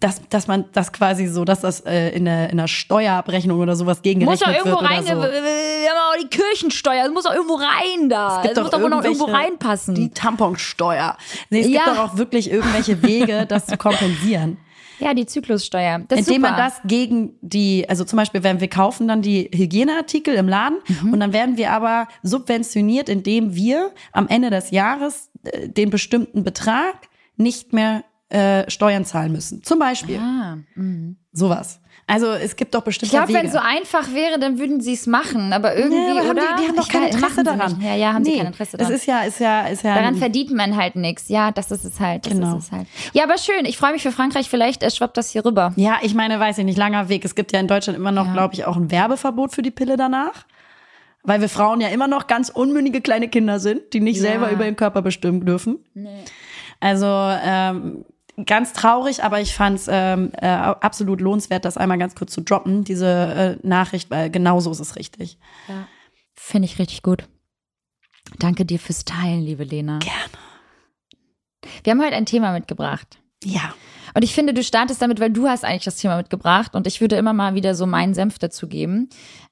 [0.00, 3.76] dass, dass man das quasi so, dass das äh, in, der, in der Steuerabrechnung oder
[3.76, 5.10] sowas gegengerechnet muss doch irgendwo wird rein, so.
[5.10, 8.36] Wir haben auch die Kirchensteuer, das muss doch irgendwo rein da.
[8.36, 9.94] Es gibt das doch muss doch noch irgendwo reinpassen.
[9.94, 11.16] Die Tamponsteuer.
[11.50, 11.84] Nee, es ja.
[11.84, 14.56] gibt doch auch wirklich irgendwelche Wege, das zu kompensieren.
[15.00, 16.00] Ja, die Zyklussteuer.
[16.08, 20.34] Das Indem man das gegen die, also zum Beispiel, wenn wir kaufen dann die Hygieneartikel
[20.34, 21.12] im Laden mhm.
[21.12, 26.44] und dann werden wir aber subventioniert, indem wir am Ende des Jahres äh, den bestimmten
[26.44, 29.62] Betrag nicht mehr äh, Steuern zahlen müssen.
[29.62, 30.18] Zum Beispiel.
[30.18, 31.14] Ah, mh.
[31.32, 31.80] Sowas.
[32.06, 34.94] Also es gibt doch bestimmte Ich glaube, wenn es so einfach wäre, dann würden sie
[34.94, 35.52] es machen.
[35.52, 36.42] Aber irgendwie, nee, aber oder?
[36.56, 37.80] Die, die haben doch kein Interesse daran.
[37.80, 38.92] Ja, ja, haben nee, sie kein Interesse daran.
[38.92, 39.94] Das ist ja, ist ja, ist ja.
[39.94, 41.28] Daran verdient man halt nichts.
[41.28, 42.26] Ja, das ist es halt.
[42.26, 42.56] Das genau.
[42.56, 42.88] ist es halt.
[43.12, 43.64] Ja, aber schön.
[43.64, 44.50] Ich freue mich für Frankreich.
[44.50, 45.72] Vielleicht äh, schwappt das hier rüber.
[45.76, 47.24] Ja, ich meine, weiß ich nicht, langer Weg.
[47.24, 48.32] Es gibt ja in Deutschland immer noch, ja.
[48.32, 50.46] glaube ich, auch ein Werbeverbot für die Pille danach.
[51.22, 54.30] Weil wir Frauen ja immer noch ganz unmündige kleine Kinder sind, die nicht ja.
[54.30, 55.78] selber über ihren Körper bestimmen dürfen.
[55.94, 56.24] Nee.
[56.80, 58.04] Also ähm,
[58.46, 62.40] ganz traurig, aber ich fand es ähm, äh, absolut lohnenswert, das einmal ganz kurz zu
[62.42, 65.38] droppen, diese äh, Nachricht, weil genau so ist es richtig.
[65.68, 65.86] Ja.
[66.34, 67.28] Finde ich richtig gut.
[68.38, 69.98] Danke dir fürs Teilen, liebe Lena.
[69.98, 70.50] Gerne.
[71.84, 73.18] Wir haben heute ein Thema mitgebracht.
[73.44, 73.74] Ja.
[74.14, 77.00] Und ich finde, du startest damit, weil du hast eigentlich das Thema mitgebracht und ich
[77.00, 79.08] würde immer mal wieder so meinen Senf dazu geben.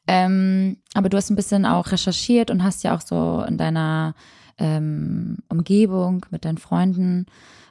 [0.07, 4.15] Ähm, aber du hast ein bisschen auch recherchiert und hast ja auch so in deiner
[4.59, 7.27] ähm, Umgebung mit deinen Freunden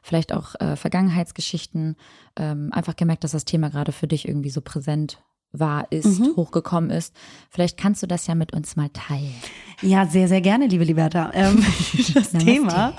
[0.08, 1.98] vielleicht auch äh, Vergangenheitsgeschichten,
[2.38, 5.20] ähm, einfach gemerkt, dass das Thema gerade für dich irgendwie so präsent
[5.52, 6.36] war, ist, mhm.
[6.36, 7.16] hochgekommen ist.
[7.50, 9.34] Vielleicht kannst du das ja mit uns mal teilen.
[9.82, 11.32] Ja, sehr, sehr gerne, liebe Liberta.
[11.34, 11.64] Ähm,
[12.14, 12.46] das Namaste.
[12.46, 12.94] Thema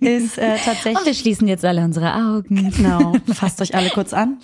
[0.00, 0.98] ist äh, tatsächlich.
[0.98, 2.70] Und wir schließen jetzt alle unsere Augen.
[2.70, 4.38] Genau, fasst euch alle kurz an.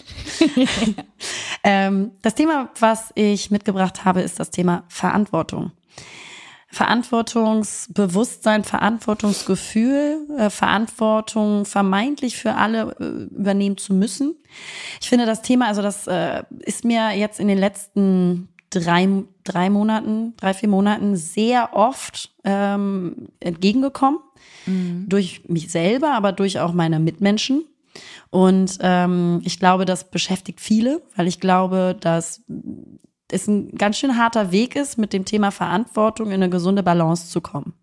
[1.65, 5.73] ähm, das Thema, was ich mitgebracht habe, ist das Thema Verantwortung.
[6.71, 14.37] Verantwortungsbewusstsein, Verantwortungsgefühl, äh, Verantwortung vermeintlich für alle äh, übernehmen zu müssen.
[15.01, 19.09] Ich finde das Thema, also das äh, ist mir jetzt in den letzten drei,
[19.43, 24.21] drei Monaten, drei, vier Monaten sehr oft ähm, entgegengekommen.
[24.67, 25.07] Mhm.
[25.09, 27.65] Durch mich selber, aber durch auch meine Mitmenschen.
[28.31, 32.43] Und ähm, ich glaube, das beschäftigt viele, weil ich glaube, dass
[33.33, 37.29] es ein ganz schön harter Weg ist, mit dem Thema Verantwortung in eine gesunde Balance
[37.29, 37.75] zu kommen.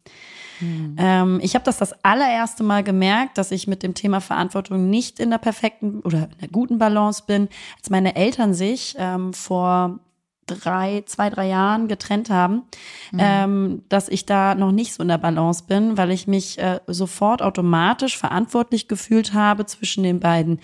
[0.60, 0.96] Mhm.
[0.98, 5.20] Ähm, ich habe das das allererste Mal gemerkt, dass ich mit dem Thema Verantwortung nicht
[5.20, 10.00] in der perfekten oder in der guten Balance bin, als meine Eltern sich ähm, vor
[10.48, 12.64] drei, zwei, drei Jahren getrennt haben,
[13.12, 13.20] mhm.
[13.20, 16.80] ähm, dass ich da noch nicht so in der Balance bin, weil ich mich äh,
[16.88, 20.60] sofort automatisch verantwortlich gefühlt habe, zwischen den beiden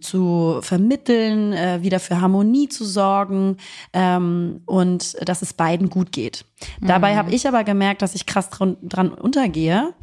[0.00, 3.56] zu vermitteln, äh, wieder für Harmonie zu sorgen
[3.92, 6.44] ähm, und dass es beiden gut geht.
[6.80, 6.88] Mhm.
[6.88, 9.94] Dabei habe ich aber gemerkt, dass ich krass dran, dran untergehe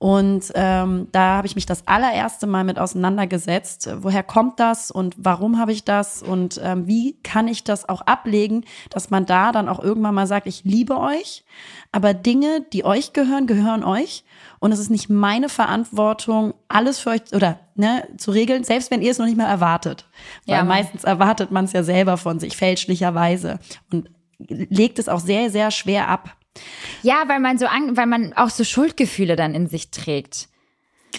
[0.00, 3.90] und ähm, da habe ich mich das allererste Mal mit auseinandergesetzt.
[3.96, 8.02] Woher kommt das und warum habe ich das und ähm, wie kann ich das auch
[8.02, 11.44] ablegen, dass man da dann auch irgendwann mal sagt, ich liebe euch,
[11.90, 14.24] aber Dinge, die euch gehören, gehören euch.
[14.60, 19.02] Und es ist nicht meine Verantwortung, alles für euch oder ne, zu regeln, selbst wenn
[19.02, 20.08] ihr es noch nicht mal erwartet.
[20.46, 23.58] Weil ja, meistens erwartet man es ja selber von sich, fälschlicherweise.
[23.92, 26.36] Und legt es auch sehr, sehr schwer ab.
[27.02, 30.48] Ja, weil man so, weil man auch so Schuldgefühle dann in sich trägt.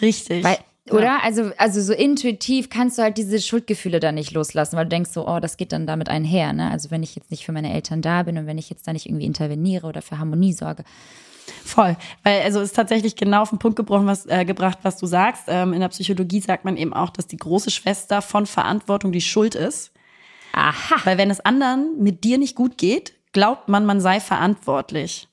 [0.02, 0.44] Richtig.
[0.44, 0.58] Weil,
[0.92, 1.04] oder?
[1.04, 1.20] Ja.
[1.24, 5.12] Also, also so intuitiv kannst du halt diese Schuldgefühle dann nicht loslassen, weil du denkst
[5.12, 6.54] so, oh, das geht dann damit einher.
[6.54, 6.70] Ne?
[6.70, 8.94] Also wenn ich jetzt nicht für meine Eltern da bin und wenn ich jetzt da
[8.94, 10.84] nicht irgendwie interveniere oder für Harmonie sorge.
[11.66, 15.08] Voll, weil also ist tatsächlich genau auf den Punkt gebrochen, was, äh, gebracht, was du
[15.08, 15.44] sagst.
[15.48, 19.22] Ähm, in der Psychologie sagt man eben auch, dass die große Schwester von Verantwortung die
[19.22, 19.92] Schuld ist.
[20.54, 21.02] Aha.
[21.04, 25.28] Weil wenn es anderen mit dir nicht gut geht, glaubt man, man sei verantwortlich.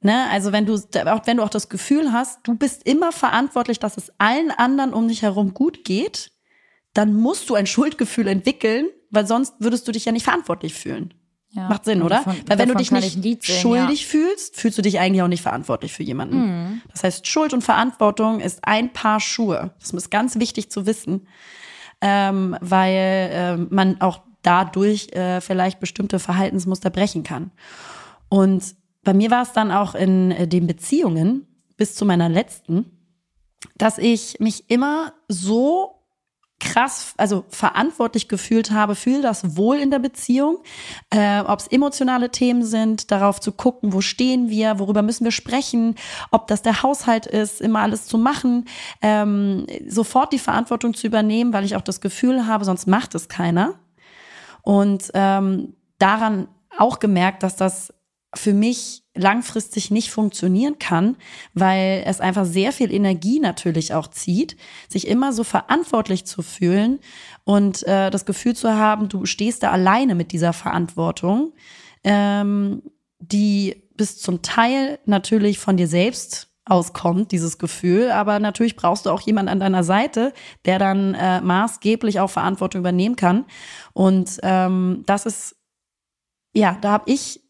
[0.00, 0.28] Ne?
[0.30, 3.96] Also wenn du, auch wenn du auch das Gefühl hast, du bist immer verantwortlich, dass
[3.96, 6.30] es allen anderen um dich herum gut geht,
[6.94, 11.14] dann musst du ein Schuldgefühl entwickeln, weil sonst würdest du dich ja nicht verantwortlich fühlen.
[11.50, 11.68] Ja.
[11.68, 12.16] Macht Sinn, oder?
[12.16, 14.08] Davon, weil wenn du dich nicht sehen, schuldig ja.
[14.08, 16.40] fühlst, fühlst du dich eigentlich auch nicht verantwortlich für jemanden.
[16.40, 16.82] Mhm.
[16.92, 19.74] Das heißt, Schuld und Verantwortung ist ein Paar Schuhe.
[19.80, 21.26] Das ist ganz wichtig zu wissen,
[22.02, 27.50] ähm, weil äh, man auch dadurch äh, vielleicht bestimmte Verhaltensmuster brechen kann.
[28.28, 32.98] Und bei mir war es dann auch in äh, den Beziehungen bis zu meiner letzten,
[33.76, 35.98] dass ich mich immer so
[36.60, 40.58] krass, also verantwortlich gefühlt habe für das Wohl in der Beziehung,
[41.10, 45.30] äh, ob es emotionale Themen sind, darauf zu gucken, wo stehen wir, worüber müssen wir
[45.30, 45.94] sprechen,
[46.30, 48.64] ob das der Haushalt ist, immer alles zu machen,
[49.02, 53.28] ähm, sofort die Verantwortung zu übernehmen, weil ich auch das Gefühl habe, sonst macht es
[53.28, 53.78] keiner.
[54.62, 57.92] Und ähm, daran auch gemerkt, dass das
[58.34, 61.16] für mich langfristig nicht funktionieren kann,
[61.54, 64.56] weil es einfach sehr viel Energie natürlich auch zieht,
[64.88, 67.00] sich immer so verantwortlich zu fühlen
[67.44, 71.52] und äh, das Gefühl zu haben, du stehst da alleine mit dieser Verantwortung,
[72.04, 72.82] ähm,
[73.18, 78.10] die bis zum Teil natürlich von dir selbst auskommt, dieses Gefühl.
[78.10, 80.32] Aber natürlich brauchst du auch jemanden an deiner Seite,
[80.64, 83.44] der dann äh, maßgeblich auch Verantwortung übernehmen kann.
[83.92, 85.56] Und ähm, das ist,
[86.52, 87.40] ja, da habe ich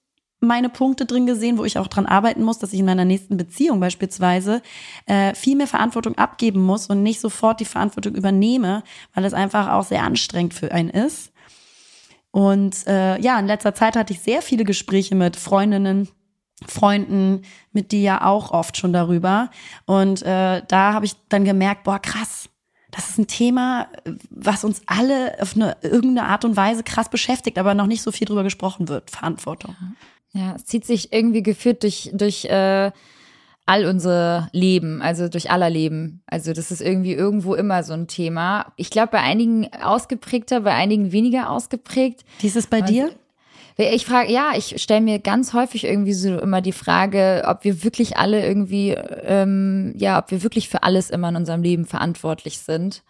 [0.40, 3.36] meine Punkte drin gesehen, wo ich auch dran arbeiten muss, dass ich in meiner nächsten
[3.36, 4.62] Beziehung beispielsweise
[5.06, 9.68] äh, viel mehr Verantwortung abgeben muss und nicht sofort die Verantwortung übernehme, weil es einfach
[9.72, 11.32] auch sehr anstrengend für einen ist.
[12.30, 16.08] Und äh, ja, in letzter Zeit hatte ich sehr viele Gespräche mit Freundinnen,
[16.66, 17.42] Freunden,
[17.72, 19.50] mit dir ja auch oft schon darüber.
[19.86, 22.48] Und äh, da habe ich dann gemerkt, boah, krass,
[22.90, 23.88] das ist ein Thema,
[24.30, 28.10] was uns alle auf eine irgendeine Art und Weise krass beschäftigt, aber noch nicht so
[28.10, 29.10] viel drüber gesprochen wird.
[29.10, 29.76] Verantwortung.
[30.32, 30.54] Ja.
[30.56, 32.90] Es zieht sich irgendwie geführt durch, durch äh,
[33.66, 36.22] all unsere Leben, also durch aller Leben.
[36.26, 38.72] Also das ist irgendwie irgendwo immer so ein Thema.
[38.76, 42.24] Ich glaube, bei einigen ausgeprägter, bei einigen weniger ausgeprägt.
[42.40, 43.10] Wie ist es bei Und, dir?
[43.80, 47.84] Ich frage, ja, ich stelle mir ganz häufig irgendwie so immer die Frage, ob wir
[47.84, 52.58] wirklich alle irgendwie, ähm, ja, ob wir wirklich für alles immer in unserem Leben verantwortlich
[52.58, 53.04] sind.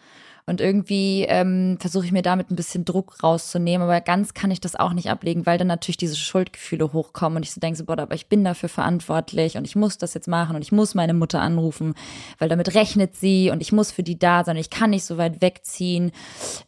[0.49, 4.61] Und irgendwie ähm, versuche ich mir damit ein bisschen Druck rauszunehmen, aber ganz kann ich
[4.61, 7.84] das auch nicht ablegen, weil dann natürlich diese Schuldgefühle hochkommen und ich so denke so,
[7.84, 10.94] boah, aber ich bin dafür verantwortlich und ich muss das jetzt machen und ich muss
[10.94, 11.94] meine Mutter anrufen,
[12.38, 15.18] weil damit rechnet sie und ich muss für die da sein ich kann nicht so
[15.18, 16.12] weit wegziehen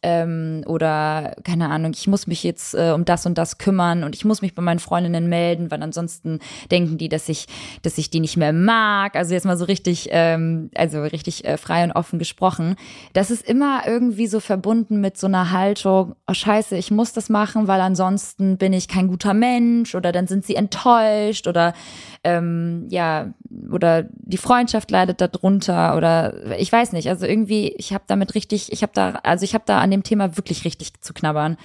[0.03, 4.15] ähm, oder keine Ahnung, ich muss mich jetzt äh, um das und das kümmern und
[4.15, 7.47] ich muss mich bei meinen Freundinnen melden, weil ansonsten denken die, dass ich,
[7.81, 9.17] dass ich die nicht mehr mag.
[9.17, 12.77] Also jetzt mal so richtig, ähm, also richtig äh, frei und offen gesprochen.
[13.15, 17.29] Das ist immer irgendwie so verbunden mit so einer Haltung, oh scheiße, ich muss das
[17.29, 21.75] machen, weil ansonsten bin ich kein guter Mensch oder dann sind sie enttäuscht oder
[22.25, 23.33] ähm, ja,
[23.71, 27.09] oder die Freundschaft leidet darunter oder ich weiß nicht.
[27.09, 30.03] Also irgendwie, ich habe damit richtig, ich habe da, also ich habe da an dem
[30.03, 31.57] Thema wirklich richtig zu knabbern.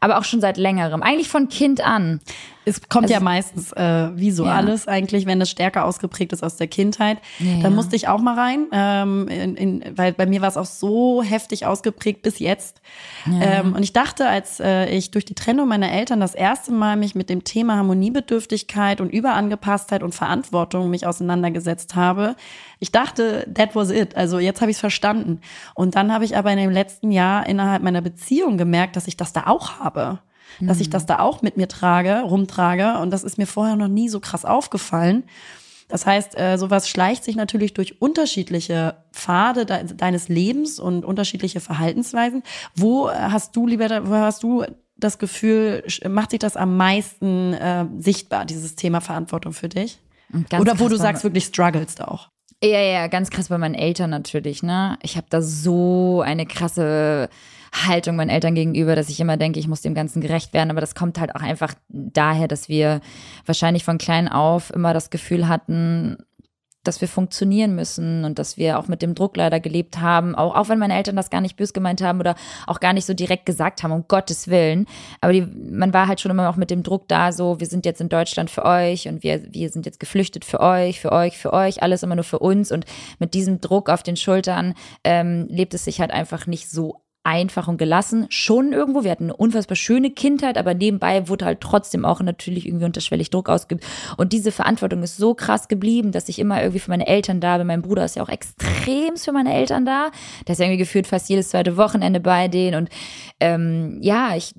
[0.00, 1.02] Aber auch schon seit längerem.
[1.02, 2.20] Eigentlich von Kind an.
[2.68, 4.56] Es kommt also, ja meistens äh, wie so ja.
[4.56, 7.18] alles eigentlich, wenn es stärker ausgeprägt ist aus der Kindheit.
[7.38, 10.56] Ja, da musste ich auch mal rein, ähm, in, in, weil bei mir war es
[10.56, 12.80] auch so heftig ausgeprägt bis jetzt.
[13.24, 13.60] Ja.
[13.60, 16.96] Ähm, und ich dachte, als äh, ich durch die Trennung meiner Eltern das erste Mal
[16.96, 22.34] mich mit dem Thema Harmoniebedürftigkeit und Überangepasstheit und Verantwortung mich auseinandergesetzt habe,
[22.80, 24.16] ich dachte, that was it.
[24.16, 25.40] Also jetzt habe ich es verstanden.
[25.74, 29.16] Und dann habe ich aber in dem letzten Jahr innerhalb meiner Beziehung gemerkt, dass ich
[29.16, 30.18] das da auch habe
[30.60, 31.06] dass ich das mhm.
[31.08, 32.98] da auch mit mir trage, rumtrage.
[32.98, 35.24] Und das ist mir vorher noch nie so krass aufgefallen.
[35.88, 41.60] Das heißt, äh, sowas schleicht sich natürlich durch unterschiedliche Pfade de deines Lebens und unterschiedliche
[41.60, 42.42] Verhaltensweisen.
[42.74, 44.64] Wo hast du, lieber, wo hast du
[44.96, 50.00] das Gefühl, macht sich das am meisten äh, sichtbar, dieses Thema Verantwortung für dich?
[50.58, 52.30] Oder wo du sagst, wirklich strugglest auch?
[52.62, 54.98] Ja, ja, ganz krass bei meinen Eltern natürlich, ne?
[55.02, 57.28] Ich habe da so eine krasse
[57.84, 60.70] Haltung meinen Eltern gegenüber, dass ich immer denke, ich muss dem Ganzen gerecht werden.
[60.70, 63.00] Aber das kommt halt auch einfach daher, dass wir
[63.44, 66.16] wahrscheinlich von klein auf immer das Gefühl hatten,
[66.86, 70.54] dass wir funktionieren müssen und dass wir auch mit dem Druck leider gelebt haben, auch,
[70.54, 72.34] auch wenn meine Eltern das gar nicht bös gemeint haben oder
[72.66, 74.86] auch gar nicht so direkt gesagt haben, um Gottes Willen.
[75.20, 77.84] Aber die, man war halt schon immer auch mit dem Druck da, so, wir sind
[77.84, 81.38] jetzt in Deutschland für euch und wir, wir sind jetzt geflüchtet für euch, für euch,
[81.38, 82.70] für euch, alles immer nur für uns.
[82.70, 82.84] Und
[83.18, 84.74] mit diesem Druck auf den Schultern
[85.04, 88.26] ähm, lebt es sich halt einfach nicht so einfach und gelassen.
[88.30, 89.02] Schon irgendwo.
[89.02, 93.30] Wir hatten eine unfassbar schöne Kindheit, aber nebenbei wurde halt trotzdem auch natürlich irgendwie unterschwellig
[93.30, 93.84] Druck ausgeübt.
[94.16, 97.58] Und diese Verantwortung ist so krass geblieben, dass ich immer irgendwie für meine Eltern da
[97.58, 97.66] bin.
[97.66, 100.10] Mein Bruder ist ja auch extrem für meine Eltern da.
[100.46, 102.76] Der ist irgendwie gefühlt fast jedes zweite Wochenende bei denen.
[102.76, 102.90] Und
[103.40, 104.54] ähm, ja, ich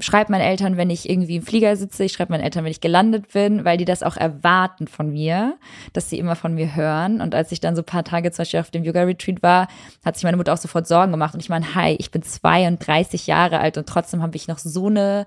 [0.00, 2.04] schreibe meinen Eltern, wenn ich irgendwie im Flieger sitze.
[2.04, 5.56] Ich schreibe meinen Eltern, wenn ich gelandet bin, weil die das auch erwarten von mir,
[5.94, 7.22] dass sie immer von mir hören.
[7.22, 9.68] Und als ich dann so ein paar Tage zum Beispiel auf dem Yoga-Retreat war,
[10.04, 11.32] hat sich meine Mutter auch sofort Sorgen gemacht.
[11.32, 14.58] Und ich meine, hi, ich ich bin 32 Jahre alt und trotzdem habe ich noch
[14.58, 15.26] so eine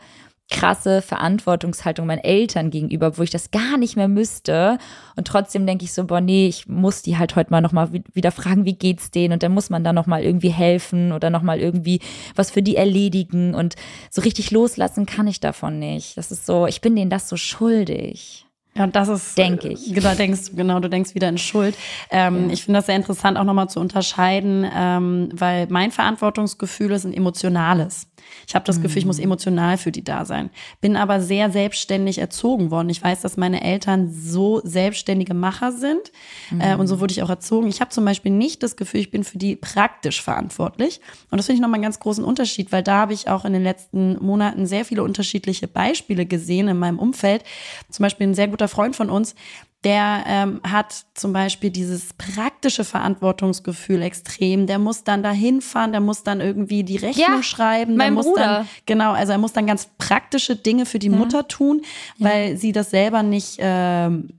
[0.51, 4.77] krasse Verantwortungshaltung meinen Eltern gegenüber, wo ich das gar nicht mehr müsste.
[5.15, 8.31] Und trotzdem denke ich so, boah, nee, ich muss die halt heute mal nochmal wieder
[8.31, 9.31] fragen, wie geht's denen?
[9.31, 12.01] Und dann muss man da nochmal irgendwie helfen oder nochmal irgendwie
[12.35, 13.55] was für die erledigen.
[13.55, 13.75] Und
[14.11, 16.17] so richtig loslassen kann ich davon nicht.
[16.17, 18.45] Das ist so, ich bin denen das so schuldig.
[18.75, 19.93] Ja, das ist, denke ich.
[19.93, 21.75] Genau, denkst, genau, du denkst wieder in Schuld.
[22.09, 22.53] Ähm, ja.
[22.53, 27.13] Ich finde das sehr interessant, auch nochmal zu unterscheiden, ähm, weil mein Verantwortungsgefühl ist ein
[27.13, 28.07] emotionales.
[28.47, 29.25] Ich habe das Gefühl, ich muss mhm.
[29.25, 30.49] emotional für die da sein.
[30.81, 32.89] Bin aber sehr selbstständig erzogen worden.
[32.89, 36.11] Ich weiß, dass meine Eltern so selbstständige Macher sind
[36.51, 36.61] mhm.
[36.61, 37.67] äh, und so wurde ich auch erzogen.
[37.67, 41.01] Ich habe zum Beispiel nicht das Gefühl, ich bin für die praktisch verantwortlich.
[41.31, 43.53] Und das finde ich nochmal einen ganz großen Unterschied, weil da habe ich auch in
[43.53, 47.43] den letzten Monaten sehr viele unterschiedliche Beispiele gesehen in meinem Umfeld.
[47.89, 49.35] Zum Beispiel ein sehr guter Freund von uns,
[49.83, 54.67] der ähm, hat zum Beispiel dieses praktische Verantwortungsgefühl extrem.
[54.67, 57.97] Der muss dann dahin fahren, der muss dann irgendwie die Rechnung ja, schreiben.
[57.97, 58.41] Mein muss Bruder.
[58.41, 61.17] Dann, genau, also er muss dann ganz praktische Dinge für die ja.
[61.17, 61.81] Mutter tun,
[62.17, 62.57] weil ja.
[62.57, 63.57] sie das selber nicht.
[63.59, 64.29] Ähm,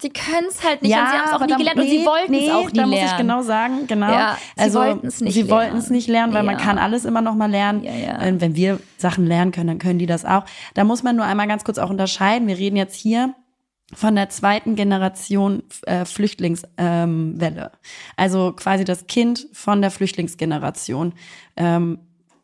[0.00, 1.90] Sie können es halt nicht ja, und sie haben es auch nie gelernt nee, und
[1.90, 2.92] sie wollten es nee, auch nie da lernen.
[2.92, 4.12] Da muss ich genau sagen, genau.
[4.12, 5.50] Ja, sie also, wollten es nicht sie lernen.
[5.50, 6.52] wollten es nicht lernen, weil ja.
[6.52, 7.82] man kann alles immer noch mal lernen.
[7.82, 8.18] Ja, ja.
[8.20, 10.44] Wenn wir Sachen lernen können, dann können die das auch.
[10.74, 12.46] Da muss man nur einmal ganz kurz auch unterscheiden.
[12.46, 13.34] Wir reden jetzt hier
[13.94, 16.68] von der zweiten Generation äh, Flüchtlingswelle.
[16.76, 17.38] Ähm,
[18.16, 21.14] also quasi das Kind von der Flüchtlingsgeneration.
[21.56, 21.98] Ähm,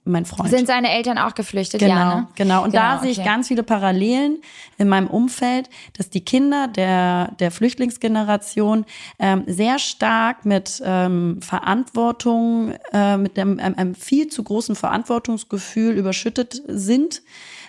[0.06, 0.50] mein Freund.
[0.50, 1.80] Sind seine Eltern auch geflüchtet?
[1.80, 2.28] Genau, ja, ne?
[2.34, 2.62] genau.
[2.64, 4.38] Und genau, da sehe ich ganz viele Parallelen
[4.76, 8.84] in meinem Umfeld, dass die Kinder der, der Flüchtlingsgeneration
[9.18, 16.60] ähm, sehr stark mit ähm, Verantwortung, äh, mit einem, einem, viel zu großen Verantwortungsgefühl überschüttet
[16.66, 17.22] sind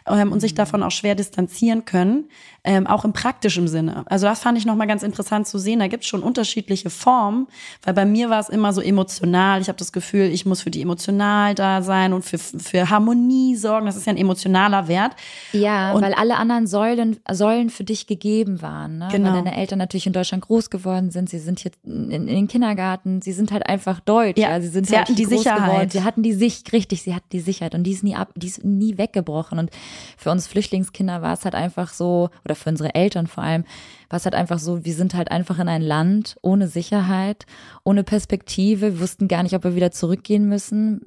[0.06, 0.58] ähm, und sich mhm.
[0.58, 2.26] davon auch schwer distanzieren können
[2.66, 4.04] ähm, auch im praktischen Sinne.
[4.08, 5.80] Also das fand ich nochmal ganz interessant zu sehen.
[5.80, 7.48] Da gibt es schon unterschiedliche Formen,
[7.84, 9.62] weil bei mir war es immer so emotional.
[9.62, 13.56] Ich habe das Gefühl, ich muss für die emotional da sein und für, für Harmonie
[13.56, 13.86] sorgen.
[13.86, 15.14] Das ist ja ein emotionaler Wert.
[15.54, 18.98] Ja, und weil alle anderen Säulen, Säulen für dich gegeben waren.
[18.98, 19.08] Ne?
[19.12, 19.30] Genau.
[19.30, 21.30] Weil deine Eltern natürlich in Deutschland groß geworden sind.
[21.30, 23.22] Sie sind jetzt in, in den Kindergarten.
[23.22, 24.40] Sie sind halt einfach deutsch.
[24.40, 25.70] Ja, sie sind sie halt hatten die Sicherheit.
[25.70, 25.90] Geworden.
[25.92, 28.48] Sie hatten die Sicht, richtig, sie hatten die Sicherheit und die ist nie ab, die
[28.48, 29.60] ist nie weggebrochen.
[29.60, 29.70] Und
[30.18, 33.66] für uns Flüchtlingskinder war es halt einfach so, oder oder für unsere Eltern vor allem,
[34.10, 37.46] war es halt einfach so, wir sind halt einfach in ein Land ohne Sicherheit,
[37.84, 38.94] ohne Perspektive.
[38.94, 41.02] Wir wussten gar nicht, ob wir wieder zurückgehen müssen.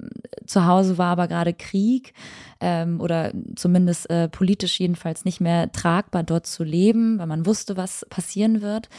[0.45, 2.13] Zu Hause war aber gerade Krieg
[2.59, 7.77] ähm, oder zumindest äh, politisch jedenfalls nicht mehr tragbar, dort zu leben, weil man wusste,
[7.77, 8.89] was passieren wird.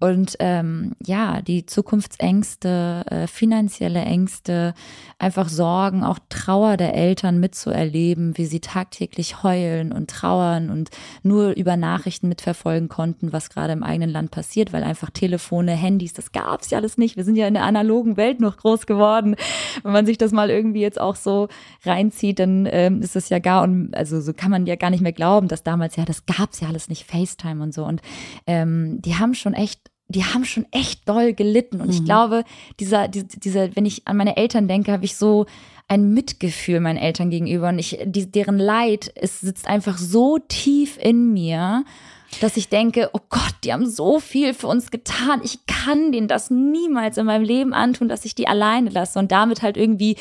[0.00, 4.72] Und ähm, ja, die Zukunftsängste, äh, finanzielle Ängste,
[5.18, 10.88] einfach Sorgen, auch Trauer der Eltern mitzuerleben, wie sie tagtäglich heulen und trauern und
[11.22, 16.14] nur über Nachrichten mitverfolgen konnten, was gerade im eigenen Land passiert, weil einfach Telefone, Handys,
[16.14, 17.18] das gab's ja alles nicht.
[17.18, 19.36] Wir sind ja in der analogen Welt noch groß geworden.
[19.82, 21.48] Wenn man sich das mal irgendwie jetzt auch so
[21.84, 25.02] reinzieht, dann ähm, ist das ja gar und also so kann man ja gar nicht
[25.02, 28.00] mehr glauben, dass damals ja das gab's ja alles nicht FaceTime und so und
[28.46, 31.80] ähm, die haben schon echt die haben schon echt doll gelitten.
[31.80, 31.92] Und mhm.
[31.92, 32.44] ich glaube,
[32.80, 35.46] dieser, dieser, wenn ich an meine Eltern denke, habe ich so
[35.88, 37.68] ein Mitgefühl meinen Eltern gegenüber.
[37.68, 41.84] Und ich, die, deren Leid, es sitzt einfach so tief in mir
[42.40, 45.40] dass ich denke, oh Gott, die haben so viel für uns getan.
[45.42, 49.32] Ich kann denen das niemals in meinem Leben antun, dass ich die alleine lasse und
[49.32, 50.16] damit halt irgendwie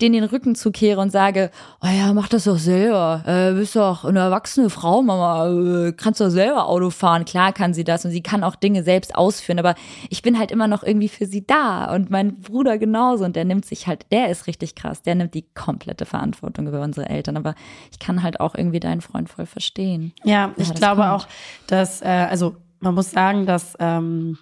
[0.00, 1.50] denen den Rücken zukehre und sage,
[1.82, 3.22] oh ja, mach das doch selber.
[3.26, 7.24] Äh, bist doch eine erwachsene Frau, Mama, äh, kannst doch selber Auto fahren.
[7.24, 9.74] Klar kann sie das und sie kann auch Dinge selbst ausführen, aber
[10.10, 13.44] ich bin halt immer noch irgendwie für sie da und mein Bruder genauso und der
[13.44, 17.36] nimmt sich halt, der ist richtig krass, der nimmt die komplette Verantwortung über unsere Eltern,
[17.36, 17.54] aber
[17.90, 20.12] ich kann halt auch irgendwie deinen Freund voll verstehen.
[20.24, 21.12] Ja, ich glaube kommt.
[21.12, 21.28] auch,
[21.66, 24.38] dass, äh, also man muss sagen, dass ähm,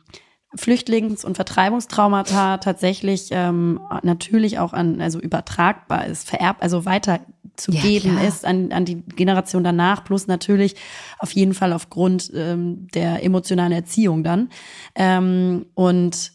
[0.54, 8.24] Flüchtlings- und Vertreibungstraumata tatsächlich ähm, natürlich auch an, also übertragbar ist, vererbt, also weiterzugeben ja,
[8.24, 10.74] ist an, an die Generation danach, plus natürlich
[11.18, 14.50] auf jeden Fall aufgrund ähm, der emotionalen Erziehung dann.
[14.94, 16.32] Ähm, und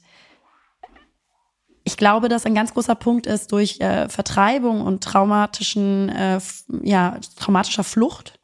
[1.84, 6.39] ich glaube, dass ein ganz großer Punkt ist durch äh, Vertreibung und traumatischen, äh,
[6.82, 8.39] ja, traumatischer Flucht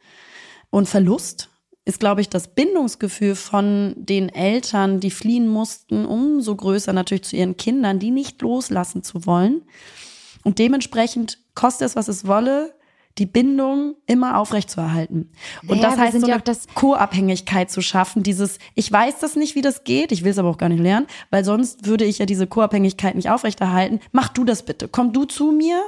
[0.70, 1.50] und Verlust
[1.86, 7.36] ist, glaube ich, das Bindungsgefühl von den Eltern, die fliehen mussten, umso größer natürlich zu
[7.36, 9.64] ihren Kindern, die nicht loslassen zu wollen.
[10.44, 12.74] Und dementsprechend kostet es, was es wolle,
[13.18, 15.30] die Bindung immer aufrechtzuerhalten.
[15.68, 19.56] Und ja, das heißt, so ja eine Co-Abhängigkeit zu schaffen, dieses, ich weiß das nicht,
[19.56, 22.18] wie das geht, ich will es aber auch gar nicht lernen, weil sonst würde ich
[22.18, 24.00] ja diese Co-Abhängigkeit nicht aufrechterhalten.
[24.12, 24.88] Mach du das bitte.
[24.88, 25.80] Komm du zu mir,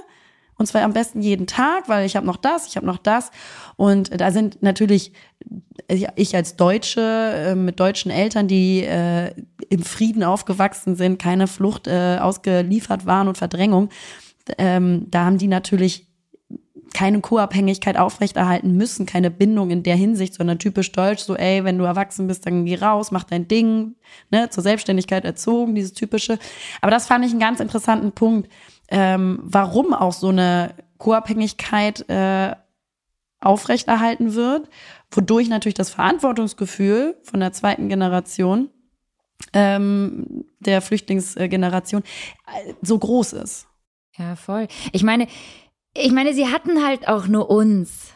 [0.58, 3.32] und zwar am besten jeden Tag, weil ich habe noch das, ich habe noch das.
[3.76, 5.12] Und da sind natürlich
[5.88, 9.32] ich als Deutsche äh, mit deutschen Eltern, die äh,
[9.70, 13.89] im Frieden aufgewachsen sind, keine Flucht äh, ausgeliefert waren und Verdrängung,
[14.58, 16.08] ähm, da haben die natürlich
[16.93, 21.78] keine Co-Abhängigkeit aufrechterhalten müssen, keine Bindung in der Hinsicht, sondern typisch deutsch, so ey, wenn
[21.78, 23.95] du erwachsen bist, dann geh raus, mach dein Ding,
[24.32, 26.39] ne, zur Selbstständigkeit erzogen, dieses typische.
[26.80, 28.49] Aber das fand ich einen ganz interessanten Punkt,
[28.89, 32.55] ähm, warum auch so eine Co-Abhängigkeit äh,
[33.39, 34.69] aufrechterhalten wird,
[35.11, 38.69] wodurch natürlich das Verantwortungsgefühl von der zweiten Generation
[39.53, 42.03] ähm, der Flüchtlingsgeneration
[42.47, 43.67] äh, so groß ist.
[44.17, 44.67] Ja, voll.
[44.93, 45.27] Ich meine,
[45.95, 48.14] ich meine, sie hatten halt auch nur uns.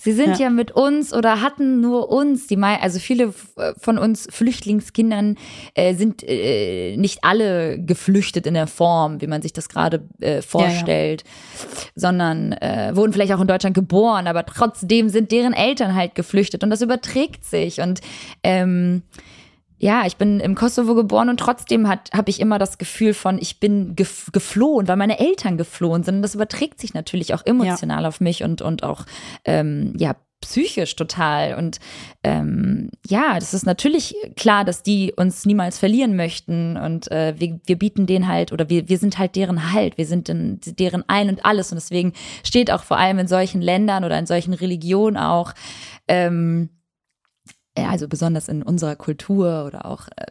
[0.00, 0.44] Sie sind ja.
[0.46, 0.50] ja.
[0.50, 2.46] mit uns oder hatten nur uns.
[2.46, 3.34] Die also viele
[3.78, 5.36] von uns Flüchtlingskindern
[5.74, 10.40] äh, sind äh, nicht alle geflüchtet in der Form, wie man sich das gerade äh,
[10.40, 11.28] vorstellt, ja,
[11.64, 11.90] ja.
[11.96, 16.62] sondern äh, wurden vielleicht auch in Deutschland geboren, aber trotzdem sind deren Eltern halt geflüchtet
[16.62, 18.00] und das überträgt sich und
[18.44, 19.02] ähm,
[19.78, 23.60] ja, ich bin im Kosovo geboren und trotzdem habe ich immer das Gefühl von, ich
[23.60, 26.16] bin gef geflohen, weil meine Eltern geflohen sind.
[26.16, 28.08] Und das überträgt sich natürlich auch emotional ja.
[28.08, 29.04] auf mich und, und auch,
[29.44, 31.54] ähm, ja, psychisch total.
[31.54, 31.78] Und
[32.22, 36.76] ähm, ja, das ist natürlich klar, dass die uns niemals verlieren möchten.
[36.76, 40.06] Und äh, wir, wir bieten denen halt, oder wir, wir sind halt deren Halt, wir
[40.06, 41.72] sind in, deren Ein und alles.
[41.72, 42.12] Und deswegen
[42.44, 45.54] steht auch vor allem in solchen Ländern oder in solchen Religionen auch,
[46.06, 46.70] ähm,
[47.86, 50.26] also besonders in unserer Kultur oder auch äh,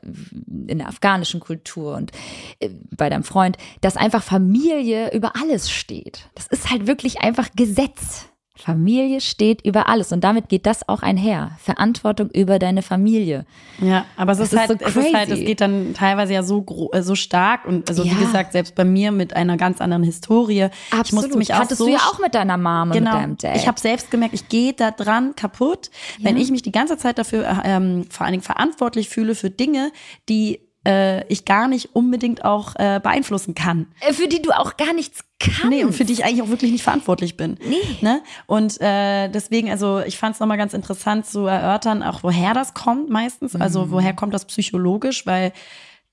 [0.68, 2.12] in der afghanischen Kultur und
[2.60, 6.30] äh, bei deinem Freund, dass einfach Familie über alles steht.
[6.36, 8.26] Das ist halt wirklich einfach Gesetz.
[8.58, 11.52] Familie steht über alles und damit geht das auch einher.
[11.60, 13.46] Verantwortung über deine Familie.
[13.80, 16.44] Ja, aber es, ist, ist, halt, so es ist halt, es geht dann teilweise ja
[16.44, 18.12] so äh, so stark und also ja.
[18.12, 20.64] wie gesagt, selbst bei mir mit einer ganz anderen Historie.
[20.92, 21.06] Absolut.
[21.06, 23.38] Ich musste mich auch Hattest so du ja auch mit deiner Mama genau, mit deinem
[23.38, 23.56] Dad.
[23.56, 26.26] Ich habe selbst gemerkt, ich gehe da dran kaputt, ja.
[26.26, 29.50] wenn ich mich die ganze Zeit dafür äh, ähm, vor allen Dingen verantwortlich fühle für
[29.50, 29.92] Dinge,
[30.30, 33.88] die äh, ich gar nicht unbedingt auch äh, beeinflussen kann.
[34.00, 35.66] Äh, für die du auch gar nichts kannst.
[35.66, 37.58] Nee, und für die ich eigentlich auch wirklich nicht verantwortlich bin.
[37.68, 37.76] Nee.
[38.02, 38.22] Ne?
[38.46, 42.74] Und äh, deswegen, also ich fand es nochmal ganz interessant zu erörtern, auch woher das
[42.74, 43.56] kommt meistens.
[43.56, 43.68] Also, mhm.
[43.68, 45.52] Also woher kommt das psychologisch, weil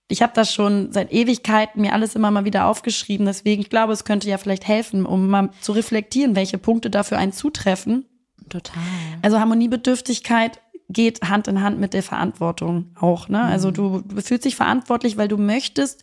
[0.08, 3.24] ich habe das schon seit Ewigkeiten mir alles immer mal wieder aufgeschrieben.
[3.26, 7.16] Deswegen, ich glaube, es könnte ja vielleicht helfen, um mal zu reflektieren, welche Punkte dafür
[7.18, 8.06] einen zutreffen.
[8.48, 8.82] Total.
[9.22, 13.28] Also Harmoniebedürftigkeit geht Hand in Hand mit der Verantwortung auch.
[13.28, 13.42] Ne?
[13.42, 13.74] Also mhm.
[13.74, 16.02] du, du fühlst dich verantwortlich, weil du möchtest,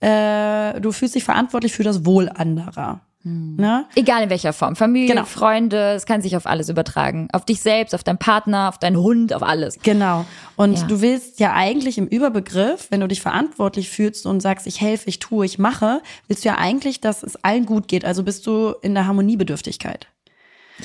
[0.00, 3.00] äh, du fühlst dich verantwortlich für das Wohl anderer.
[3.24, 3.56] Mhm.
[3.56, 3.86] Ne?
[3.94, 4.74] Egal in welcher Form.
[4.76, 5.24] Familie, genau.
[5.24, 7.28] Freunde, es kann sich auf alles übertragen.
[7.32, 9.78] Auf dich selbst, auf deinen Partner, auf deinen Hund, auf alles.
[9.82, 10.24] Genau.
[10.56, 10.86] Und ja.
[10.86, 15.08] du willst ja eigentlich im Überbegriff, wenn du dich verantwortlich fühlst und sagst, ich helfe,
[15.08, 18.04] ich tue, ich mache, willst du ja eigentlich, dass es allen gut geht.
[18.04, 20.08] Also bist du in der Harmoniebedürftigkeit.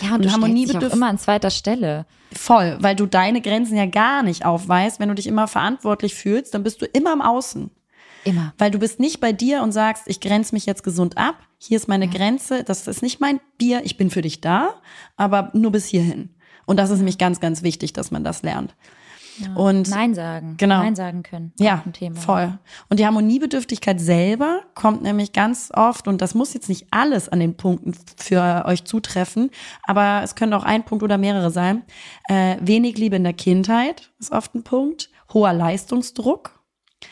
[0.02, 2.06] Ja, und, du stellst dich auch immer an zweiter Stelle.
[2.34, 5.00] Voll, weil du deine Grenzen ja gar nicht aufweist.
[5.00, 7.72] Wenn du dich immer verantwortlich fühlst, dann bist du immer im Außen.
[8.26, 8.54] Immer.
[8.58, 11.36] Weil du bist nicht bei dir und sagst, ich grenze mich jetzt gesund ab.
[11.58, 12.12] Hier ist meine ja.
[12.12, 12.64] Grenze.
[12.64, 13.82] Das ist nicht mein Bier.
[13.86, 14.76] Ich bin für dich da,
[15.16, 16.30] aber nur bis hierhin.
[16.66, 18.76] Und das ist nämlich ganz, ganz wichtig, dass man das lernt.
[19.40, 19.54] Ja.
[19.56, 20.56] Und Nein sagen.
[20.58, 20.78] Genau.
[20.78, 21.54] Nein sagen können.
[21.60, 21.84] Ja,
[22.16, 22.58] voll.
[22.90, 27.40] Und die Harmoniebedürftigkeit selber kommt nämlich ganz oft, und das muss jetzt nicht alles an
[27.40, 29.52] den Punkten für euch zutreffen,
[29.84, 31.84] aber es können auch ein Punkt oder mehrere sein.
[32.28, 35.10] Äh, wenig Liebe in der Kindheit ist oft ein Punkt.
[35.34, 36.60] Hoher Leistungsdruck,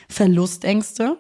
[0.10, 1.18] Verlustängste,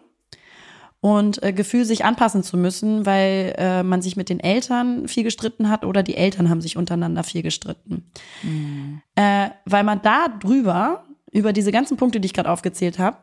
[1.05, 5.23] und äh, Gefühl, sich anpassen zu müssen, weil äh, man sich mit den Eltern viel
[5.23, 8.09] gestritten hat oder die Eltern haben sich untereinander viel gestritten.
[8.41, 9.03] Mhm.
[9.13, 13.17] Äh, weil man da drüber, über diese ganzen Punkte, die ich gerade aufgezählt habe,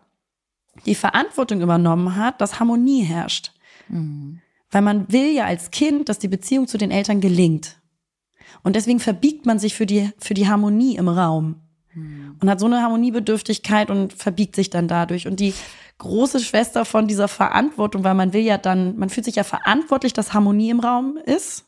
[0.86, 3.50] die Verantwortung übernommen hat, dass Harmonie herrscht.
[3.88, 4.40] Mhm.
[4.70, 7.80] Weil man will ja als Kind, dass die Beziehung zu den Eltern gelingt.
[8.62, 11.56] Und deswegen verbiegt man sich für die, für die Harmonie im Raum.
[11.94, 12.36] Mhm.
[12.40, 15.26] Und hat so eine Harmoniebedürftigkeit und verbiegt sich dann dadurch.
[15.26, 15.52] Und die
[16.02, 20.12] große Schwester von dieser Verantwortung, weil man will ja dann, man fühlt sich ja verantwortlich,
[20.12, 21.64] dass Harmonie im Raum ist.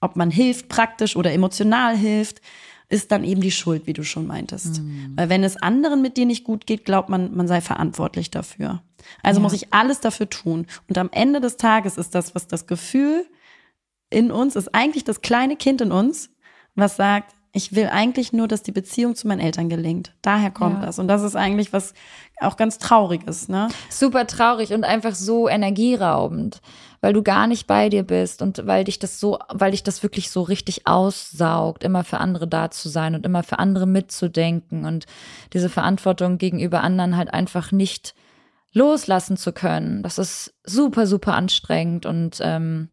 [0.00, 2.42] Ob man hilft, praktisch oder emotional hilft,
[2.88, 4.82] ist dann eben die Schuld, wie du schon meintest.
[4.82, 5.14] Mhm.
[5.16, 8.82] Weil wenn es anderen mit dir nicht gut geht, glaubt man, man sei verantwortlich dafür.
[9.22, 9.42] Also ja.
[9.42, 10.66] muss ich alles dafür tun.
[10.88, 13.26] Und am Ende des Tages ist das, was das Gefühl
[14.10, 16.30] in uns ist, eigentlich das kleine Kind in uns,
[16.74, 20.12] was sagt, ich will eigentlich nur, dass die Beziehung zu meinen Eltern gelingt.
[20.20, 20.86] Daher kommt ja.
[20.86, 20.98] das.
[20.98, 21.94] Und das ist eigentlich was
[22.38, 23.68] auch ganz Trauriges, ne?
[23.88, 26.60] Super traurig und einfach so energieraubend,
[27.00, 30.02] weil du gar nicht bei dir bist und weil dich das so, weil dich das
[30.02, 34.84] wirklich so richtig aussaugt, immer für andere da zu sein und immer für andere mitzudenken
[34.84, 35.06] und
[35.54, 38.14] diese Verantwortung gegenüber anderen halt einfach nicht
[38.74, 40.02] loslassen zu können.
[40.02, 42.90] Das ist super, super anstrengend und ähm,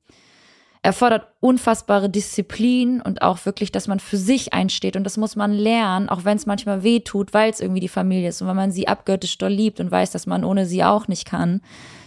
[0.84, 4.98] erfordert unfassbare Disziplin und auch wirklich, dass man für sich einsteht.
[4.98, 7.88] Und das muss man lernen, auch wenn es manchmal weh tut, weil es irgendwie die
[7.88, 10.84] Familie ist und weil man sie abgöttisch doll liebt und weiß, dass man ohne sie
[10.84, 11.62] auch nicht kann.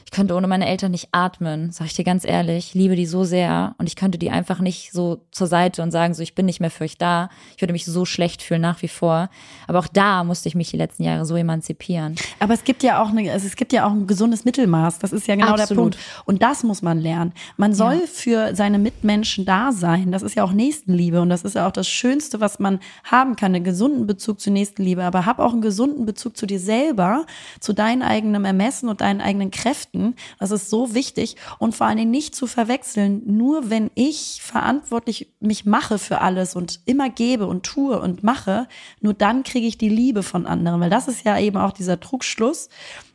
[0.07, 2.68] Ich könnte ohne meine Eltern nicht atmen, sag ich dir ganz ehrlich.
[2.68, 5.90] Ich liebe die so sehr und ich könnte die einfach nicht so zur Seite und
[5.90, 7.28] sagen, so ich bin nicht mehr für euch da.
[7.57, 9.28] Ich würde mich so schlecht fühlen nach wie vor.
[9.66, 12.14] Aber auch da musste ich mich die letzten Jahre so emanzipieren.
[12.38, 15.00] Aber es gibt ja auch eine, es gibt ja auch ein gesundes Mittelmaß.
[15.00, 15.70] Das ist ja genau Absolut.
[15.70, 15.98] der Punkt.
[16.24, 17.32] Und das muss man lernen.
[17.57, 18.07] Man soll ja.
[18.07, 20.12] für seine Mitmenschen da sein.
[20.12, 23.34] Das ist ja auch Nächstenliebe und das ist ja auch das Schönste, was man haben
[23.34, 23.57] kann.
[23.57, 25.02] Einen gesunden Bezug zur Nächstenliebe.
[25.02, 27.26] Aber hab auch einen gesunden Bezug zu dir selber,
[27.59, 30.14] zu deinem eigenen Ermessen und deinen eigenen Kräften Konflikten.
[30.38, 33.22] Das ist so wichtig und vor allen Dingen nicht zu verwechseln.
[33.26, 38.68] Nur wenn ich verantwortlich mich mache für alles und immer gebe und tue und mache,
[39.01, 40.80] nur dann kriege ich die Liebe von anderen.
[40.80, 42.68] Weil das ist ja eben auch dieser Trugschluss,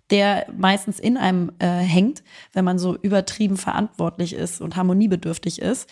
[0.09, 2.21] der meistens in einem äh, hängt,
[2.51, 5.89] wenn man so übertrieben verantwortlich ist und harmoniebedürftig ist,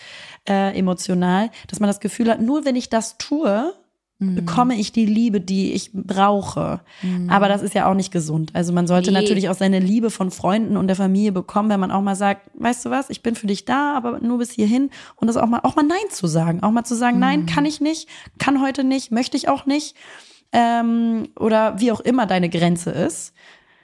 [0.48, 3.74] äh, emotional, dass man das Gefühl hat, nur wenn ich das tue.
[4.20, 6.82] Bekomme ich die Liebe, die ich brauche.
[7.02, 7.30] Mhm.
[7.30, 8.52] Aber das ist ja auch nicht gesund.
[8.54, 9.22] Also man sollte nee.
[9.22, 12.50] natürlich auch seine Liebe von Freunden und der Familie bekommen, wenn man auch mal sagt,
[12.56, 14.90] weißt du was, ich bin für dich da, aber nur bis hierhin.
[15.16, 16.62] Und das auch mal, auch mal Nein zu sagen.
[16.64, 17.22] Auch mal zu sagen, mhm.
[17.22, 18.10] nein, kann ich nicht,
[18.40, 19.96] kann heute nicht, möchte ich auch nicht.
[20.52, 23.34] Ähm, oder wie auch immer deine Grenze ist.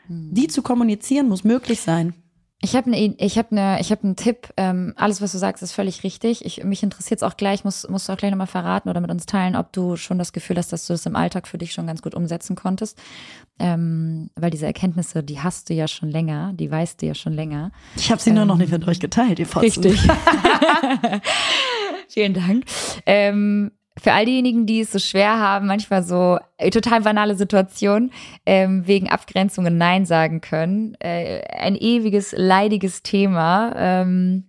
[0.10, 0.34] Mhm.
[0.34, 2.14] Die zu kommunizieren muss möglich sein.
[2.62, 4.50] Ich habe eine, ich habe eine, ich habe einen Tipp.
[4.58, 6.46] Ähm, alles, was du sagst, ist völlig richtig.
[6.46, 7.64] Ich, mich interessiert es auch gleich.
[7.64, 10.34] Muss, musst du auch gleich nochmal verraten oder mit uns teilen, ob du schon das
[10.34, 12.98] Gefühl hast, dass du das im Alltag für dich schon ganz gut umsetzen konntest.
[13.60, 17.34] Ähm, weil diese Erkenntnisse, die hast du ja schon länger, die weißt du ja schon
[17.34, 17.72] länger.
[17.98, 19.84] Ich habe sie ähm, nur noch nicht mit euch geteilt, die Fotzen.
[19.84, 20.00] Richtig.
[22.08, 22.64] Vielen Dank.
[23.06, 28.12] Ähm, für all diejenigen, die es so schwer haben, manchmal so äh, total banale Situationen,
[28.46, 30.96] ähm, wegen Abgrenzungen Nein sagen können.
[31.00, 33.74] Äh, ein ewiges, leidiges Thema.
[33.78, 34.46] Ähm,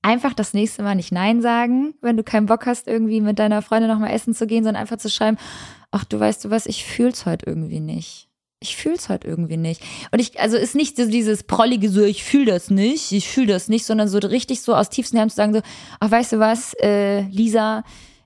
[0.00, 3.62] einfach das nächste Mal nicht Nein sagen, wenn du keinen Bock hast, irgendwie mit deiner
[3.62, 5.36] Freundin nochmal essen zu gehen, sondern einfach zu schreiben,
[5.90, 8.28] ach, du weißt du was, ich fühl's heute irgendwie nicht.
[8.60, 9.82] Ich fühl's heute irgendwie nicht.
[10.10, 13.46] Und ich, also ist nicht so dieses prollige so, ich fühl das nicht, ich fühl
[13.46, 15.62] das nicht, sondern so richtig so aus tiefstem Herzen zu sagen so,
[15.98, 17.82] ach, weißt du was, äh, Lisa,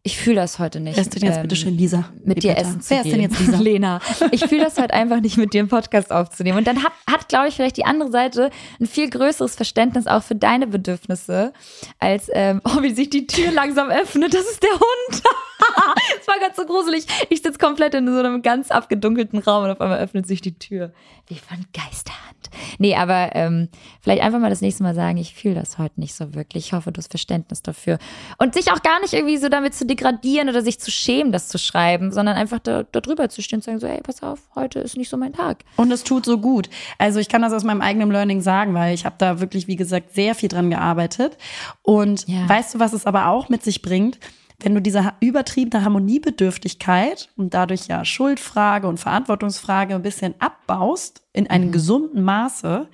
[0.07, 0.97] ich fühle das heute nicht.
[0.97, 2.05] Wer ist denn jetzt ähm, bitte schön Lisa?
[2.25, 3.07] Mit dir essen zu Wer gehen.
[3.07, 3.59] ist denn jetzt Lisa?
[3.61, 4.01] Lena.
[4.31, 6.59] Ich fühle das halt einfach nicht, mit dir einen Podcast aufzunehmen.
[6.59, 8.51] Und dann hat, hat glaube ich, vielleicht die andere Seite
[8.81, 11.53] ein viel größeres Verständnis auch für deine Bedürfnisse,
[11.99, 14.33] als, ähm, oh, wie sich die Tür langsam öffnet.
[14.33, 15.23] Das ist der Hund.
[16.19, 17.07] das war ganz so gruselig.
[17.31, 20.59] Ich sitze komplett in so einem ganz abgedunkelten Raum und auf einmal öffnet sich die
[20.59, 20.93] Tür.
[21.29, 22.23] Wie von Geisterhand.
[22.79, 23.69] Nee, aber ähm,
[24.01, 26.67] vielleicht einfach mal das nächste Mal sagen, ich fühle das heute nicht so wirklich.
[26.67, 27.99] Ich hoffe, du hast Verständnis dafür.
[28.39, 31.49] Und sich auch gar nicht irgendwie so damit zu degradieren oder sich zu schämen, das
[31.49, 34.39] zu schreiben, sondern einfach da, da drüber zu stehen und sagen so, hey, pass auf,
[34.55, 35.65] heute ist nicht so mein Tag.
[35.77, 36.69] Und es tut so gut.
[36.99, 39.77] Also ich kann das aus meinem eigenen Learning sagen, weil ich habe da wirklich, wie
[39.77, 41.37] gesagt, sehr viel dran gearbeitet.
[41.83, 42.49] Und Ja.
[42.49, 44.19] weißt du, was es aber auch mit sich bringt?
[44.61, 51.49] Wenn du diese übertriebene Harmoniebedürftigkeit und dadurch ja Schuldfrage und Verantwortungsfrage ein bisschen abbaust in
[51.51, 52.89] einem gesunden Maße,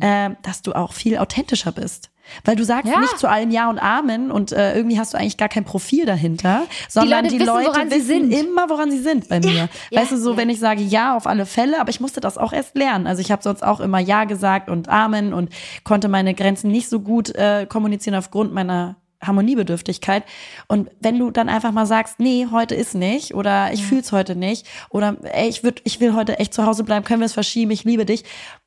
[0.00, 2.10] äh, dass du auch viel authentischer bist.
[2.44, 3.00] Weil du sagst Ja.
[3.00, 6.04] nicht zu allem Ja und Amen und äh, irgendwie hast du eigentlich gar kein Profil
[6.06, 8.32] dahinter, sondern Leute die wissen, Leute woran sie wissen sind.
[8.32, 9.68] immer, woran sie sind bei mir.
[9.90, 10.36] ja, weißt du, so ja.
[10.36, 13.06] wenn ich sage Ja auf alle Fälle, aber ich musste das auch erst lernen.
[13.06, 15.50] Also ich habe sonst auch immer Ja gesagt und Amen und
[15.84, 20.24] konnte meine Grenzen nicht so gut äh, kommunizieren aufgrund meiner Harmoniebedürftigkeit.
[20.68, 24.36] Und wenn du dann einfach mal sagst, nee, heute ist nicht oder ich fühl's heute
[24.36, 27.32] nicht oder ey, ich, würd, ich will heute echt zu Hause bleiben, können wir es
[27.32, 28.24] verschieben, ich liebe dich,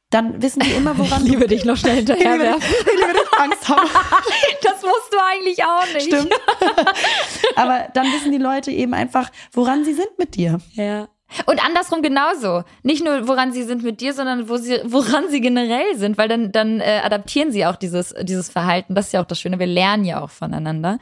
[0.09, 3.39] dann wissen die immer, woran du dich noch schnell ich liebe, dich, ich liebe dich,
[3.39, 3.89] Angst haben.
[4.61, 6.07] Das musst du eigentlich auch nicht.
[6.07, 6.33] Stimmt.
[7.55, 10.59] Aber dann wissen die Leute eben einfach, woran sie sind mit dir.
[10.73, 11.07] Ja.
[11.47, 12.63] Und andersrum genauso.
[12.83, 16.27] Nicht nur, woran sie sind mit dir, sondern wo sie, woran sie generell sind, weil
[16.29, 18.93] dann, dann äh, adaptieren sie auch dieses, dieses Verhalten.
[18.95, 19.57] Das ist ja auch das Schöne.
[19.59, 20.99] Wir lernen ja auch voneinander.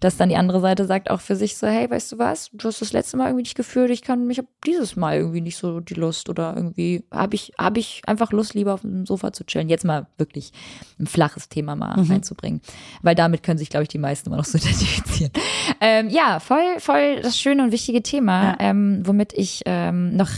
[0.00, 2.66] Dass dann die andere Seite sagt auch für sich so, hey, weißt du was, du
[2.68, 5.56] hast das letzte Mal irgendwie nicht gefühlt, ich kann, ich habe dieses Mal irgendwie nicht
[5.58, 9.32] so die Lust oder irgendwie habe ich, habe ich einfach Lust, lieber auf dem Sofa
[9.32, 9.68] zu chillen.
[9.68, 10.52] Jetzt mal wirklich
[10.98, 12.60] ein flaches Thema mal reinzubringen.
[13.02, 15.32] Weil damit können sich, glaube ich, die meisten immer noch so identifizieren.
[15.80, 18.56] Ähm, ja, voll, voll das schöne und wichtige Thema, Ja.
[18.60, 20.30] ähm, womit ich ähm, noch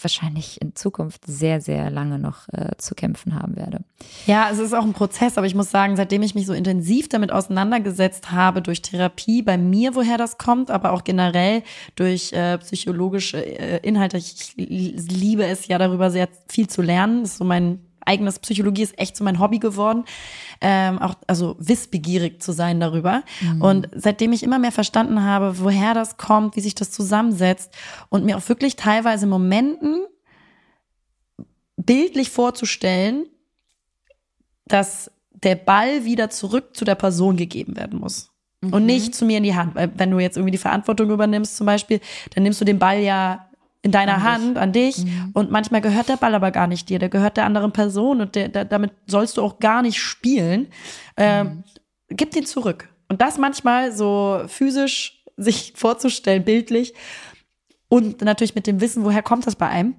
[0.00, 3.80] wahrscheinlich in Zukunft sehr, sehr lange noch äh, zu kämpfen haben werde.
[4.26, 7.08] Ja, es ist auch ein Prozess, aber ich muss sagen, seitdem ich mich so intensiv
[7.08, 11.62] damit auseinandergesetzt habe, durch Therapie, bei mir, woher das kommt, aber auch generell
[11.94, 14.18] durch äh, psychologische äh, Inhalte.
[14.18, 17.22] Ich liebe es ja darüber sehr viel zu lernen.
[17.22, 20.04] Das ist so mein eigenes Psychologie ist echt so mein Hobby geworden,
[20.62, 23.24] ähm, auch also wissbegierig zu sein darüber.
[23.60, 27.74] Und seitdem ich immer mehr verstanden habe, woher das kommt, wie sich das zusammensetzt
[28.08, 30.06] und mir auch wirklich teilweise Momenten
[31.76, 33.26] bildlich vorzustellen,
[34.66, 38.30] dass der Ball wieder zurück zu der Person gegeben werden muss.
[38.70, 39.74] Und nicht zu mir in die Hand.
[39.74, 41.98] Weil wenn du jetzt irgendwie die Verantwortung übernimmst zum Beispiel,
[42.32, 43.48] dann nimmst du den Ball ja
[43.82, 44.28] in deiner An dich.
[44.28, 45.06] Hand, an dich.
[45.34, 48.34] Und manchmal gehört der Ball aber gar nicht dir, der gehört der anderen Person und
[48.34, 50.68] der, der, damit sollst du auch gar nicht spielen.
[51.16, 51.64] Ähm,
[52.08, 52.88] Gib den zurück.
[53.08, 56.94] Und das manchmal so physisch sich vorzustellen, bildlich.
[57.88, 59.96] Und natürlich mit dem Wissen, woher kommt das bei einem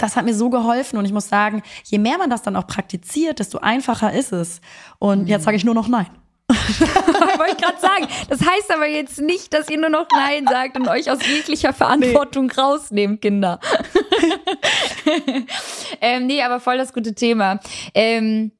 [0.00, 2.66] das hat mir so geholfen und ich muss sagen, je mehr man das dann auch
[2.66, 4.60] praktiziert, desto einfacher ist es.
[4.98, 6.06] Und jetzt sage ich nur noch nein.
[7.38, 8.08] Wollte ich gerade sagen.
[8.28, 11.72] Das heißt aber jetzt nicht, dass ihr nur noch Nein sagt und euch aus jeglicher
[11.72, 13.60] Verantwortung rausnehmt, Kinder.
[16.00, 17.60] ähm, nee, aber voll das gute Thema.
[17.94, 18.52] Ähm,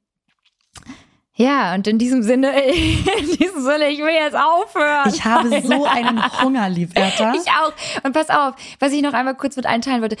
[1.35, 5.09] ja, und in diesem Sinne, in diesem Sinne, ich will jetzt aufhören.
[5.13, 7.33] Ich habe so einen Hunger, Liberta.
[7.33, 7.73] Ich auch.
[8.03, 10.17] Und pass auf, was ich noch einmal kurz mit einteilen wollte.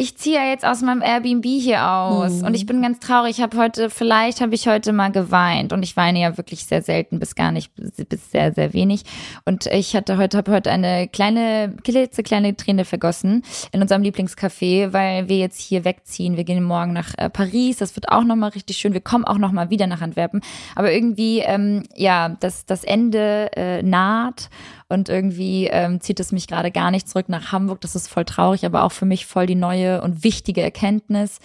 [0.00, 3.38] Ich ziehe ja jetzt aus meinem Airbnb hier aus und ich bin ganz traurig.
[3.38, 6.82] Ich habe heute, vielleicht habe ich heute mal geweint und ich weine ja wirklich sehr
[6.82, 9.02] selten bis gar nicht, bis sehr, sehr wenig.
[9.44, 13.42] Und ich hatte heute, habe heute eine kleine, klitzekleine Träne vergossen
[13.72, 16.36] in unserem Lieblingscafé, weil wir jetzt hier wegziehen.
[16.36, 17.78] Wir gehen morgen nach äh, Paris.
[17.78, 18.92] Das wird auch nochmal richtig schön.
[18.92, 20.42] Wir kommen auch nochmal wieder nach Antwerpen.
[20.76, 24.48] Aber irgendwie, ähm, ja, das, das Ende äh, naht
[24.88, 27.80] und irgendwie ähm, zieht es mich gerade gar nicht zurück nach Hamburg.
[27.82, 31.38] Das ist voll traurig, aber auch für mich voll die neue und wichtige Erkenntnis.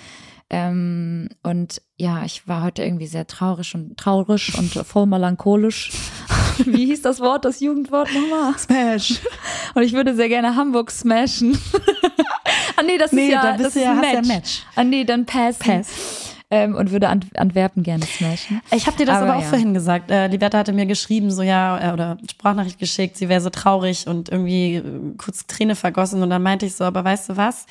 [0.50, 5.92] Ähm, und ja, ich war heute irgendwie sehr traurig und traurig und voll melancholisch.
[6.66, 8.56] Wie hieß das Wort, das Jugendwort nochmal?
[8.58, 9.20] Smash.
[9.74, 11.58] Und ich würde sehr gerne Hamburg smashen.
[12.78, 14.20] ah nee, das Nee, ist ja, da bist das du ist ja- ein hast ja
[14.22, 14.28] Match.
[14.28, 14.64] Match.
[14.76, 15.58] Ah nee, dann pass.
[15.58, 16.33] Pass.
[16.56, 18.62] Ähm, und würde Ant Antwerpen gerne smashen.
[18.72, 19.48] Ich habe dir das aber, Aber auch ja.
[19.50, 20.12] vorhin gesagt.
[20.12, 24.08] Äh, Liberta hatte mir geschrieben, so ja, äh, oder Sprachnachricht geschickt, sie wäre so traurig
[24.08, 24.84] und irgendwie äh,
[25.18, 26.22] kurz Träne vergossen.
[26.22, 27.66] Und dann meinte ich so, aber weißt du was?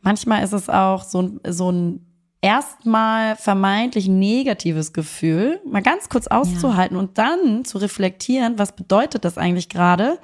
[0.00, 2.00] Manchmal ist es auch so, ein- so ein
[2.40, 9.38] erstmal vermeintlich negatives Gefühl, mal ganz kurz auszuhalten und dann zu reflektieren, was bedeutet das
[9.38, 10.18] eigentlich gerade?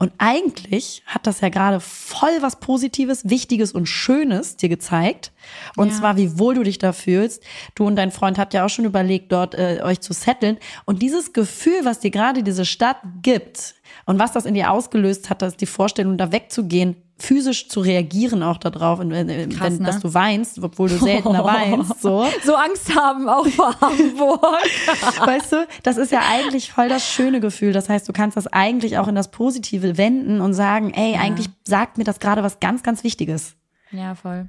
[0.00, 5.32] Und eigentlich hat das ja gerade voll was Positives, Wichtiges und Schönes dir gezeigt.
[5.76, 5.94] Und Ja.
[5.98, 7.42] zwar, wie wohl du dich da fühlst.
[7.74, 10.58] Du und dein Freund habt ja auch schon überlegt, dort äh, euch zu setteln.
[10.84, 13.74] Und dieses Gefühl, was dir gerade diese Stadt gibt
[14.06, 18.42] und was das in dir ausgelöst hat, dass die Vorstellung, da wegzugehen, physisch zu reagieren
[18.42, 19.84] auch darauf, und, Krass, wenn, ne?
[19.84, 22.26] dass du weinst, obwohl du seltener weinst, so.
[22.44, 24.42] So Angst haben auch vor Hamburg.
[25.26, 27.72] Weißt du, das ist ja eigentlich voll das schöne Gefühl.
[27.72, 31.48] Das heißt, du kannst das eigentlich auch in das Positive wenden und sagen, ey, eigentlich
[31.64, 33.54] sagt mir das gerade was ganz, ganz Wichtiges.
[33.90, 34.48] Ja, voll.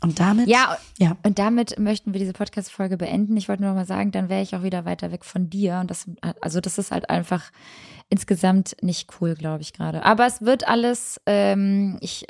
[0.00, 1.16] Und damit, Ja, ja.
[1.24, 3.36] und damit möchten wir diese Podcast-Folge beenden.
[3.36, 5.78] Ich wollte nur noch mal sagen, dann wäre ich auch wieder weiter weg von dir.
[5.80, 6.06] Und das,
[6.40, 7.50] also das ist halt einfach
[8.08, 10.04] insgesamt nicht cool, glaube ich gerade.
[10.04, 12.26] Aber es wird alles, ähm, ich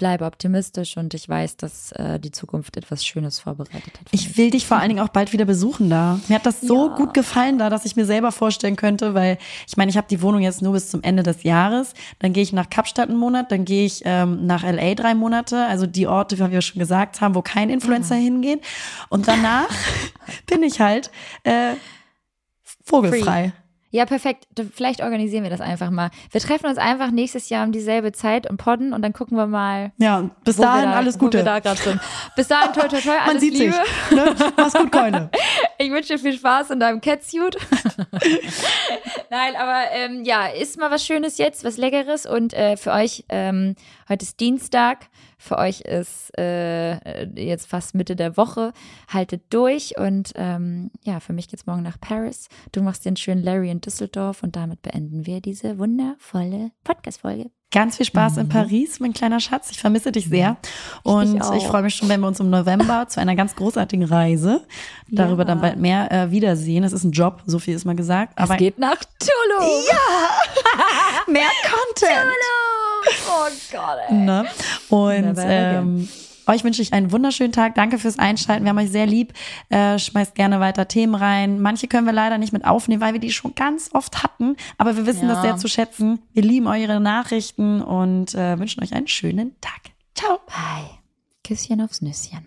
[0.00, 4.06] bleibe optimistisch und ich weiß, dass äh, die Zukunft etwas Schönes vorbereitet hat.
[4.12, 6.18] Ich will dich vor allen Dingen auch bald wieder besuchen da.
[6.28, 6.96] Mir hat das so Ja.
[6.96, 9.36] gut gefallen da, dass ich mir selber vorstellen könnte, weil
[9.68, 11.92] ich meine, ich habe die Wohnung jetzt nur bis zum Ende des Jahres.
[12.18, 15.66] Dann gehe ich nach Kapstadt einen Monat, dann gehe ich ähm, nach LA drei Monate,
[15.66, 18.64] also die Orte, wie wir schon gesagt haben, wo kein Influencer hingeht.
[19.10, 19.68] Und danach
[20.46, 21.10] bin ich halt
[21.44, 21.74] äh,
[22.84, 23.52] vogelfrei.
[23.92, 24.46] Ja, perfekt.
[24.72, 26.10] Vielleicht organisieren wir das einfach mal.
[26.30, 29.46] Wir treffen uns einfach nächstes Jahr um dieselbe Zeit und podden und dann gucken wir
[29.48, 29.92] mal.
[29.98, 31.42] Ja, bis dahin da, alles Wo wir Gute.
[31.44, 32.00] da gerade sind.
[32.36, 33.72] Bis dahin, toi, toi, toi, alles Man sieht Liebe.
[33.72, 34.16] sich.
[34.16, 34.34] Ne?
[34.56, 35.30] Mach's gut, Keune.
[35.82, 37.56] Ich wünsche dir viel Spaß in deinem Catsuit.
[39.30, 42.26] Nein, aber ähm, ja, isst mal was Schönes jetzt, was Leckeres.
[42.26, 43.76] Und äh, für euch, ähm,
[44.08, 45.06] heute ist Dienstag,
[45.40, 48.74] für euch ist äh, jetzt fast Mitte der Woche.
[49.08, 52.48] Haltet durch und ähm, ja, für mich geht's morgen nach Paris.
[52.72, 57.50] Du machst den schönen Larry in Düsseldorf und damit beenden wir diese wundervolle Podcast-Folge.
[57.72, 59.70] Ganz viel Spaß in Paris, mein kleiner Schatz.
[59.70, 60.56] Ich vermisse dich sehr.
[61.04, 61.66] Und ich, auch.
[61.68, 64.66] freue mich schon, wenn wir uns im November zu einer ganz großartigen Reise,
[65.08, 65.46] darüber Ja.
[65.46, 66.84] dann bald mehr äh, wiedersehen.
[66.84, 68.36] Es ist ein Job, so viel ist mal gesagt.
[68.36, 69.68] Aber es geht nach Tulum.
[71.28, 72.26] mehr Content.
[73.28, 74.14] Oh Gott, ey.
[74.14, 74.44] Ne?
[74.88, 75.76] Und Never again.
[75.76, 76.08] ähm,
[76.46, 77.74] euch wünsche ich einen wunderschönen Tag.
[77.76, 78.64] Danke fürs Einschalten.
[78.64, 79.32] Wir haben euch sehr lieb.
[79.68, 81.60] Äh, schmeißt gerne weiter Themen rein.
[81.60, 84.56] Manche können wir leider nicht mit aufnehmen, weil wir die schon ganz oft hatten.
[84.76, 85.34] Aber wir wissen Ja.
[85.34, 86.20] das sehr zu schätzen.
[86.32, 89.92] Wir lieben eure Nachrichten und äh, wünschen euch einen schönen Tag.
[90.14, 90.38] Ciao.
[90.46, 90.90] Bye.
[91.46, 92.46] Küsschen aufs Nüsschen.